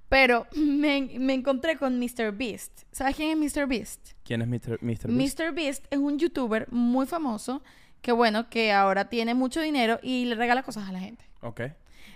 [0.10, 2.32] Pero me, me encontré con Mr.
[2.32, 2.84] Beast.
[2.92, 3.68] ¿Sabes quién es Mr.
[3.68, 4.12] Beast?
[4.24, 4.80] ¿Quién es Mr.
[4.82, 5.12] Mr.
[5.12, 5.40] Beast?
[5.40, 5.54] Mr.
[5.54, 7.62] Beast es un youtuber muy famoso
[8.02, 11.26] que, bueno, que ahora tiene mucho dinero y le regala cosas a la gente.
[11.42, 11.62] Ok.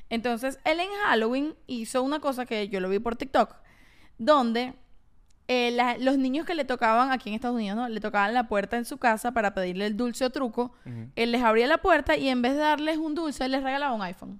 [0.10, 3.56] Entonces, él en Halloween hizo una cosa que yo lo vi por TikTok,
[4.18, 4.74] donde
[5.48, 7.90] eh, la- los niños que le tocaban aquí en Estados Unidos, ¿no?
[7.90, 10.74] Le tocaban la puerta en su casa para pedirle el dulce o truco.
[11.16, 14.02] Él les abría la puerta y en vez de darles un dulce, les regalaba un
[14.02, 14.40] iPhone.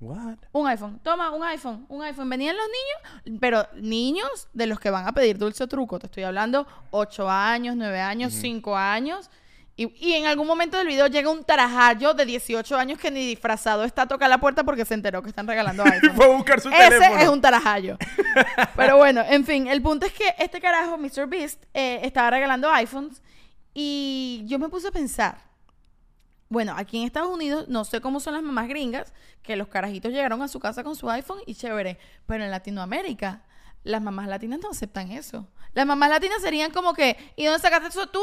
[0.00, 0.36] What?
[0.52, 1.00] Un iPhone.
[1.02, 1.86] Toma, un iPhone.
[1.88, 2.28] Un iPhone.
[2.28, 5.98] Venían los niños, pero niños de los que van a pedir dulce o truco.
[5.98, 9.30] Te estoy hablando 8 años, 9 años, 5 años.
[9.76, 13.26] Y, y en algún momento del video llega un tarajallo de 18 años que ni
[13.26, 16.12] disfrazado está a tocar la puerta porque se enteró que están regalando iPhone.
[16.16, 17.20] Fue a buscar su Ese teléfono.
[17.20, 17.98] es un tarajallo.
[18.76, 21.26] Pero bueno, en fin, el punto es que este carajo, Mr.
[21.26, 23.20] Beast, eh, estaba regalando iPhones
[23.72, 25.38] y yo me puse a pensar.
[26.48, 29.12] Bueno, aquí en Estados Unidos no sé cómo son las mamás gringas,
[29.42, 31.98] que los carajitos llegaron a su casa con su iPhone y chévere.
[32.26, 33.42] Pero en Latinoamérica,
[33.82, 35.48] las mamás latinas no aceptan eso.
[35.72, 38.22] Las mamás latinas serían como que, ¿y dónde sacaste eso tú?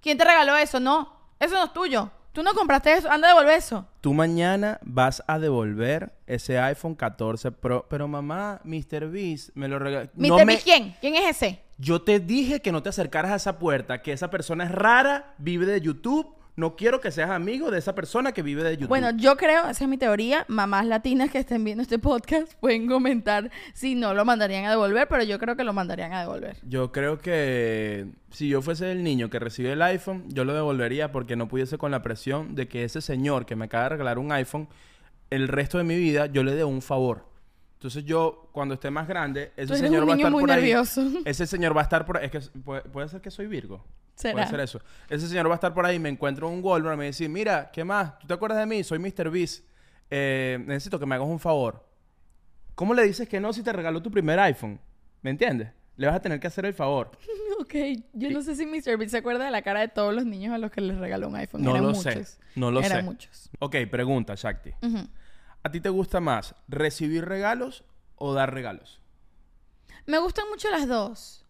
[0.00, 0.80] ¿Quién te regaló eso?
[0.80, 2.10] No, eso no es tuyo.
[2.32, 3.86] Tú no compraste eso, anda a devolver eso.
[4.00, 7.86] Tú mañana vas a devolver ese iPhone 14 Pro.
[7.88, 9.10] Pero mamá, Mr.
[9.10, 10.08] Beast me lo regaló.
[10.14, 10.46] Mr.
[10.46, 10.94] Beast, ¿quién?
[11.00, 11.62] ¿Quién es ese?
[11.78, 15.34] Yo te dije que no te acercaras a esa puerta, que esa persona es rara,
[15.38, 16.32] vive de YouTube.
[16.58, 18.88] No quiero que seas amigo de esa persona que vive de YouTube.
[18.88, 22.88] Bueno, yo creo, esa es mi teoría, mamás latinas que estén viendo este podcast pueden
[22.88, 26.56] comentar si no lo mandarían a devolver, pero yo creo que lo mandarían a devolver.
[26.64, 31.12] Yo creo que si yo fuese el niño que recibe el iPhone, yo lo devolvería
[31.12, 34.18] porque no pudiese con la presión de que ese señor que me acaba de regalar
[34.18, 34.66] un iPhone,
[35.30, 37.24] el resto de mi vida yo le dé un favor.
[37.78, 40.56] Entonces yo, cuando esté más grande, ese señor va a estar muy por ahí.
[40.56, 41.08] nervioso.
[41.24, 42.26] Ese señor va a estar por ahí.
[42.26, 43.84] Es que puede, puede ser que soy Virgo.
[44.16, 44.32] ¿Será?
[44.32, 44.80] Puede ser eso.
[45.08, 47.70] Ese señor va a estar por ahí, me encuentro un Walmart y me dice, mira,
[47.72, 48.18] ¿qué más?
[48.18, 48.82] ¿Tú te acuerdas de mí?
[48.82, 49.30] Soy Mr.
[49.30, 49.64] Beast.
[50.10, 51.86] Eh, necesito que me hagas un favor.
[52.74, 54.80] ¿Cómo le dices que no si te regaló tu primer iPhone?
[55.22, 55.68] ¿Me entiendes?
[55.96, 57.12] Le vas a tener que hacer el favor.
[57.60, 57.74] Ok,
[58.12, 58.96] yo no sé si Mr.
[58.96, 61.28] Beast se acuerda de la cara de todos los niños a los que les regaló
[61.28, 61.60] un iPhone.
[61.62, 62.04] No Eran lo muchos.
[62.28, 62.38] sé.
[62.54, 63.02] No lo Eran sé.
[63.02, 63.50] muchos.
[63.58, 64.70] Ok, pregunta, Shakti.
[64.80, 65.08] Ujú.
[65.68, 67.84] ¿A ti te gusta más recibir regalos
[68.16, 69.02] o dar regalos?
[70.06, 71.44] Me gustan mucho las dos.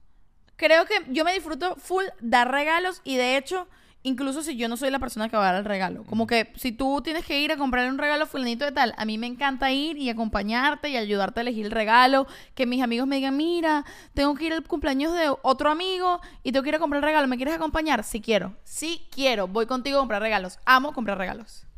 [0.56, 3.68] Creo que yo me disfruto full dar regalos y de hecho,
[4.02, 6.02] incluso si yo no soy la persona que va a dar el regalo.
[6.02, 9.04] Como que si tú tienes que ir a comprarle un regalo fulanito de tal, a
[9.04, 12.26] mí me encanta ir y acompañarte y ayudarte a elegir el regalo.
[12.56, 16.50] Que mis amigos me digan, mira, tengo que ir al cumpleaños de otro amigo y
[16.50, 17.28] tengo que ir a comprar el regalo.
[17.28, 18.02] ¿Me quieres acompañar?
[18.02, 18.56] Sí quiero.
[18.64, 19.46] Sí quiero.
[19.46, 20.58] Voy contigo a comprar regalos.
[20.64, 21.68] Amo comprar regalos.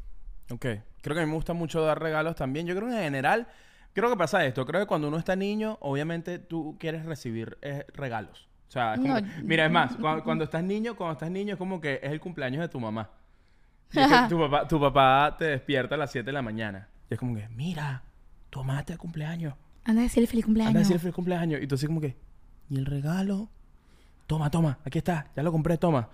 [0.50, 0.64] Ok.
[1.02, 2.66] Creo que a mí me gusta mucho dar regalos también.
[2.66, 3.46] Yo creo que en general,
[3.92, 4.66] creo que pasa esto.
[4.66, 8.48] Creo que cuando uno está niño, obviamente tú quieres recibir eh, regalos.
[8.68, 9.26] O sea, es como- No.
[9.42, 12.20] mira, es más, cuando, cuando estás niño, cuando estás niño es como que es el
[12.20, 13.10] cumpleaños de tu mamá.
[13.92, 16.88] Y es que tu, papá, tu papá te despierta a las 7 de la mañana.
[17.10, 18.02] Y es como que, mira,
[18.48, 19.54] tu mamá te cumpleaños.
[19.84, 20.68] Anda a decirle feliz cumpleaños.
[20.70, 21.60] Anda a decir feliz cumpleaños.
[21.60, 22.16] Y tú así como que,
[22.68, 23.48] ¿y el regalo?
[24.28, 26.08] Toma, toma, aquí está, ya lo compré, toma.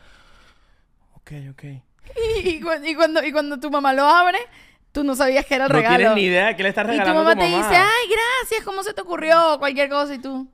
[1.17, 1.65] Ok, ok.
[2.45, 4.39] Y, cu- y cuando, y cuando tu mamá lo abre,
[4.97, 5.97] tú no sabías que era el no regalo.
[5.99, 7.69] tienes ni idea de qué le estás Y tu regalando mamá a tu te mamá.
[7.69, 8.09] dice, ay,
[8.41, 9.57] gracias, ¿cómo se te ocurrió?
[9.59, 10.49] Cualquier cosa y tú.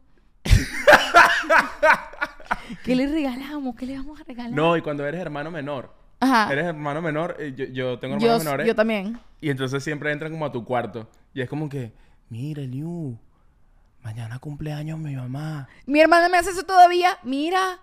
[2.85, 3.77] ¿Qué le regalamos?
[3.77, 4.51] ¿Qué le vamos a regalar?
[4.53, 5.95] No, y cuando eres hermano menor.
[6.19, 6.53] Ajá.
[6.53, 8.67] Eres hermano menor, eh, yo, yo tengo yo, hermanos menores.
[8.67, 9.21] yo también.
[9.41, 11.09] Y entonces siempre entran como a tu cuarto.
[11.35, 11.93] Y es como que,
[12.29, 13.17] mire, Liu,
[14.03, 15.69] mañana cumpleaños mi mamá.
[15.87, 17.17] Mi hermana me hace eso todavía.
[17.23, 17.79] Mira,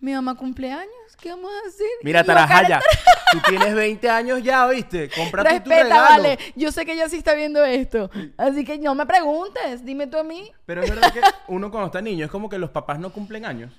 [0.00, 0.88] mi mamá cumpleaños.
[1.20, 1.86] ¿Qué vamos a hacer?
[2.02, 2.80] Mira, Y yo, "Karen, Tarajaya,
[3.32, 5.10] tú tienes 20 años ya, ¿oíste?
[5.10, 5.94] Cómprate tu regalo.
[6.02, 6.38] vale.
[6.54, 8.10] Yo sé que ella sí está viendo esto.
[8.36, 9.84] Así que no me preguntes.
[9.84, 10.50] Dime tú a mí.
[10.66, 13.44] Pero es verdad que uno cuando está niño es como que los papás no cumplen
[13.44, 13.72] años.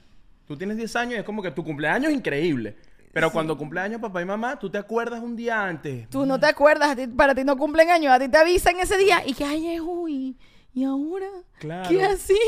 [0.47, 2.75] Tú tienes 10 años y es como que tu cumpleaños es increíble.
[3.13, 6.09] Pero cuando cumpleaños papá y mamá, tú te acuerdas un día antes.
[6.09, 6.95] Tú no te acuerdas.
[7.17, 8.11] para ti no cumplen años.
[8.13, 9.23] A ti te avisan ese día.
[9.25, 10.37] Y que, ay, es hoy.
[10.73, 11.27] ¿Y ahora?
[11.59, 11.89] Claro.
[11.89, 12.39] ¿Qué hacemos?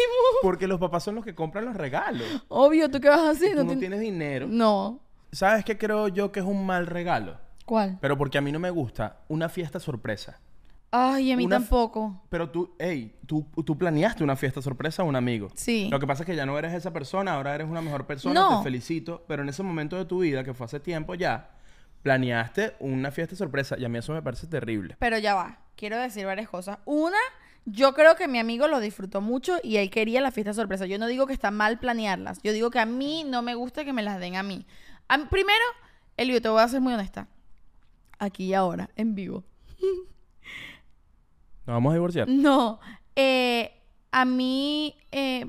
[0.41, 2.25] Porque los papás son los que compran los regalos.
[2.47, 3.55] Obvio, ¿tú qué vas a hacer?
[3.57, 4.47] Tú no tien- tienes dinero.
[4.49, 4.99] No.
[5.31, 7.37] ¿Sabes qué creo yo que es un mal regalo?
[7.65, 7.97] ¿Cuál?
[8.01, 10.39] Pero porque a mí no me gusta una fiesta sorpresa.
[10.93, 12.21] Ay, a mí Una tampoco.
[12.29, 15.47] Pero tú, hey, tú, tú planeaste una fiesta sorpresa a un amigo.
[15.55, 15.87] Sí.
[15.89, 18.33] Lo que pasa es que ya no eres esa persona, ahora eres una mejor persona,
[18.39, 18.57] No.
[18.57, 19.23] te felicito.
[19.27, 21.51] Pero en ese momento de tu vida, que fue hace tiempo ya,
[22.01, 24.97] planeaste una fiesta sorpresa y a mí eso me parece terrible.
[24.99, 25.59] Pero ya va.
[25.77, 26.79] Quiero decir varias cosas.
[26.85, 27.17] Una,
[27.65, 30.85] yo creo que mi amigo lo disfrutó mucho y él quería la fiesta sorpresa.
[30.85, 32.41] Yo no digo que está mal planearlas.
[32.43, 34.65] Yo digo que a mí no me gusta que me las den a mí.
[35.07, 35.63] A mí- primero,
[36.17, 37.27] Elio, te voy a ser muy honesta.
[38.19, 39.43] Aquí y ahora, en vivo.
[41.65, 42.27] ¿Nos vamos a divorciar?
[42.27, 42.79] No.
[43.15, 43.71] eh,
[44.11, 45.45] a mí, eh,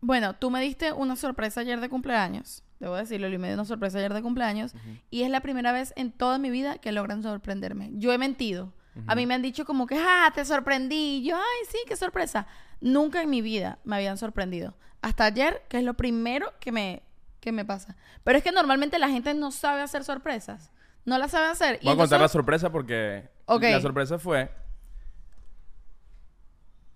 [0.00, 2.62] bueno, tú me diste una sorpresa ayer de cumpleaños.
[2.80, 4.74] Debo decirlo, y me dio una sorpresa ayer de cumpleaños.
[5.10, 7.90] Y es la primera vez en toda mi vida que logran sorprenderme.
[7.94, 8.72] Yo he mentido.
[9.06, 11.18] A mí me han dicho como que, ah, te sorprendí.
[11.18, 12.46] Y yo, ay, sí, qué sorpresa.
[12.80, 14.74] Nunca en mi vida me habían sorprendido.
[15.00, 17.02] Hasta ayer, que es lo primero que me,
[17.40, 17.96] que me pasa.
[18.22, 20.70] Pero es que normalmente la gente no sabe hacer sorpresas.
[21.04, 21.78] No la sabe hacer.
[21.80, 23.62] Y Voy a contar la sorpresa porque Ok.
[23.62, 24.50] la sorpresa fue...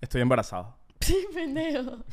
[0.01, 0.77] Estoy embarazado.
[1.01, 1.99] Sí, pendejo.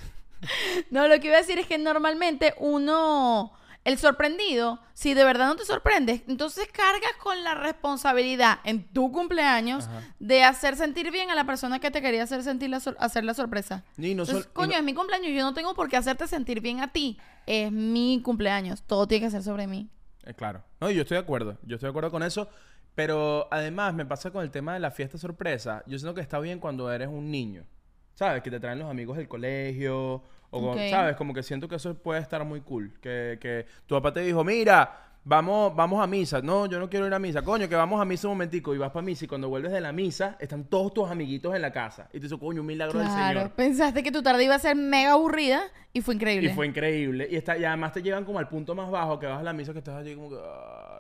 [0.91, 3.53] No, lo que iba a decir es que normalmente uno,
[3.85, 9.11] el sorprendido, si de verdad no te sorprendes, entonces cargas con la responsabilidad en tu
[9.11, 10.01] cumpleaños Ajá.
[10.19, 13.23] de hacer sentir bien a la persona que te quería hacer sentir la sor- hacer
[13.25, 13.83] la sorpresa.
[13.97, 15.97] Y no Entonces, sol- y coño, no- es mi cumpleaños, yo no tengo por qué
[15.97, 17.17] hacerte sentir bien a ti.
[17.45, 19.89] Es mi cumpleaños, todo tiene que ser sobre mí.
[20.25, 20.63] Eh, claro.
[20.79, 21.57] No, yo estoy de acuerdo.
[21.63, 22.47] Yo estoy de acuerdo con eso.
[22.95, 25.83] Pero además me pasa con el tema de la fiesta sorpresa.
[25.87, 27.65] Yo siento que está bien cuando eres un niño.
[28.13, 28.43] ¿Sabes?
[28.43, 30.23] Que te traen los amigos del colegio.
[30.53, 30.75] O.
[30.89, 31.15] ¿sabes?
[31.15, 32.93] Como que siento que eso puede estar muy cool.
[33.01, 36.41] Que, que tu papá te dijo, mira, vamos, vamos a misa.
[36.41, 37.41] No, yo no quiero ir a misa.
[37.41, 38.75] Coño, que vamos a misa un momentico.
[38.75, 39.25] Y vas para misa.
[39.25, 42.07] Y cuando vuelves de la misa, están todos tus amiguitos en la casa.
[42.11, 43.51] Y te dices, coño, un milagro del Señor.
[43.51, 46.51] pensaste que tu tarde iba a ser mega aburrida y fue increíble.
[46.51, 47.27] Y fue increíble.
[47.29, 49.53] Y, está, y además te llevan como al punto más bajo, que vas a la
[49.53, 50.37] misa, que estás allí como que,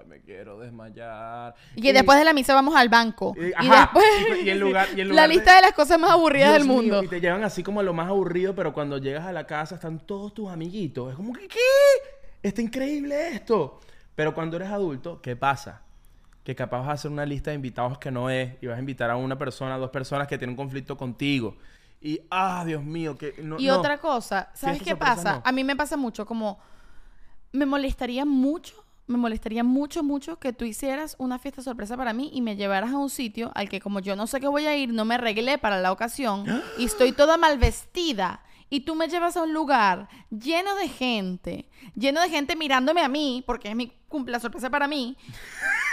[0.03, 1.55] ay, me quiero desmayar.
[1.75, 3.33] Y que después de la misa vamos al banco.
[3.37, 4.05] Y- Y, después
[4.37, 6.67] y- y en lugar- y la de- lista de las cosas más aburridas Dios del
[6.67, 7.03] mundo.
[7.03, 9.75] y te llevan así como a lo más aburrido, pero cuando llegas a la casa
[9.75, 11.09] están todos tus amiguitos.
[11.11, 11.59] Es como que, ¿qué?
[12.41, 13.79] Está increíble esto.
[14.15, 15.81] Pero cuando eres adulto, ¿qué pasa?
[16.43, 18.79] Que capaz vas a hacer una lista de invitados que no es y vas a
[18.79, 21.55] invitar a una persona, a dos personas que tienen un conflicto contigo.
[22.01, 23.57] Y, ah, Dios mío, que no.
[23.57, 23.79] y no.
[23.79, 25.35] otra cosa, ¿sabes qué sorpresa, pasa?
[25.37, 25.41] no.
[25.45, 26.59] A mí me pasa mucho, como
[27.53, 32.31] me molestaría mucho, me molestaría mucho, mucho que tú hicieras una fiesta sorpresa para mí
[32.33, 34.75] y me llevaras a un sitio al que como yo no sé qué voy a
[34.77, 36.45] ir, no me arreglé para la ocasión
[36.77, 38.43] y estoy toda mal vestida.
[38.69, 43.07] Y tú me llevas a un lugar lleno de gente, lleno de gente mirándome a
[43.07, 45.17] mí, porque es mi cumple sorpresa para mí,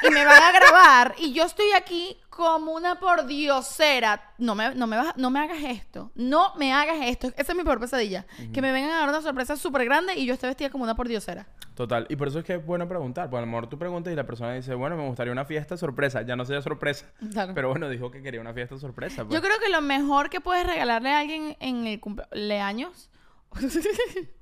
[0.06, 4.32] y me van a grabar y yo estoy aquí como una pordiosera.
[4.36, 6.10] No me, no me, vas- no me hagas esto.
[6.14, 7.28] No me hagas esto.
[7.36, 8.26] Esa es mi peor pesadilla.
[8.52, 10.94] Que me vengan a dar una sorpresa súper grande y yo esté vestida como una
[10.94, 11.46] pordiosera.
[11.74, 12.06] Total.
[12.10, 13.30] Y por eso es que es bueno preguntar.
[13.30, 15.76] Pues a lo mejor tú preguntas y la persona dice, bueno, me gustaría una fiesta
[15.78, 16.20] sorpresa.
[16.22, 17.06] Ya no sería sorpresa.
[17.32, 17.54] Claro.
[17.54, 19.24] Pero bueno, dijo que quería una fiesta sorpresa.
[19.24, 19.34] pues.
[19.34, 23.10] Yo creo que lo mejor que puedes regalarle a alguien en el cumpleaños.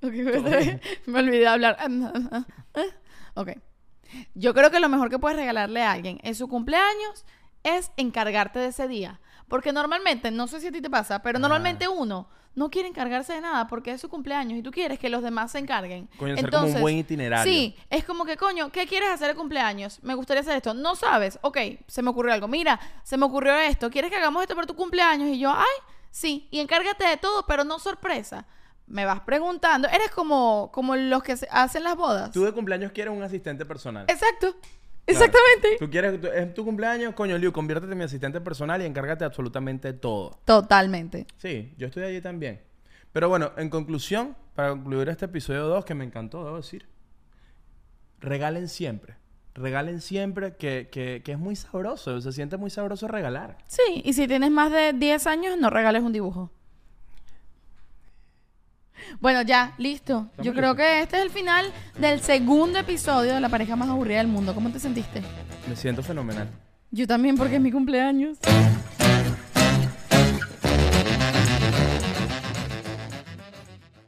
[0.02, 0.12] Ok,
[1.06, 1.76] me olvidé de hablar.
[3.34, 3.50] ok.
[4.34, 7.24] Yo creo que lo mejor que puedes regalarle a alguien en su cumpleaños
[7.62, 9.20] es encargarte de ese día.
[9.48, 13.34] Porque normalmente, no sé si a ti te pasa, pero normalmente uno no quiere encargarse
[13.34, 16.09] de nada porque es su cumpleaños y tú quieres que los demás se encarguen.
[16.18, 17.50] Coño, hacer como un buen itinerario.
[17.50, 20.02] Sí, es como que, coño, ¿qué quieres hacer de cumpleaños?
[20.02, 20.74] Me gustaría hacer esto.
[20.74, 21.38] No sabes.
[21.42, 22.48] Ok, se me ocurrió algo.
[22.48, 23.90] Mira, se me ocurrió esto.
[23.90, 25.28] ¿Quieres que hagamos esto por tu cumpleaños?
[25.28, 25.66] Y yo, ay,
[26.11, 26.48] sí.
[26.50, 28.46] Y encárgate de todo, pero no sorpresa.
[28.89, 29.86] Me vas preguntando.
[29.89, 32.30] Eres como, como los que se- hacen las bodas.
[32.32, 34.07] Tú de cumpleaños quieres un asistente personal.
[34.09, 34.55] Exacto.
[34.61, 35.24] Claro.
[35.24, 35.76] Exactamente.
[35.78, 39.20] Tú quieres, tú- es tu cumpleaños, coño, Liu, conviértete en mi asistente personal y encárgate
[39.20, 40.39] de absolutamente todo.
[40.45, 41.26] Totalmente.
[41.39, 42.61] Sí, yo estoy allí también.
[43.12, 46.86] Pero bueno, en conclusión, para concluir este episodio 2, que me encantó, debo decir,
[48.20, 49.16] regalen siempre.
[49.55, 52.20] Regalen siempre, que, que, que es muy sabroso.
[52.20, 53.59] Se siente muy sabroso regalar.
[53.66, 56.53] Sí, y si tienes más de 10 años, no regales un dibujo.
[59.20, 60.26] Bueno, ya, listo.
[60.30, 60.76] Estamos Yo creo listos.
[60.86, 61.66] que este es el final
[61.99, 64.55] del segundo episodio de La pareja más aburrida del mundo.
[64.55, 65.22] ¿Cómo te sentiste?
[65.68, 66.49] Me siento fenomenal.
[66.90, 68.38] Yo también, porque es mi cumpleaños.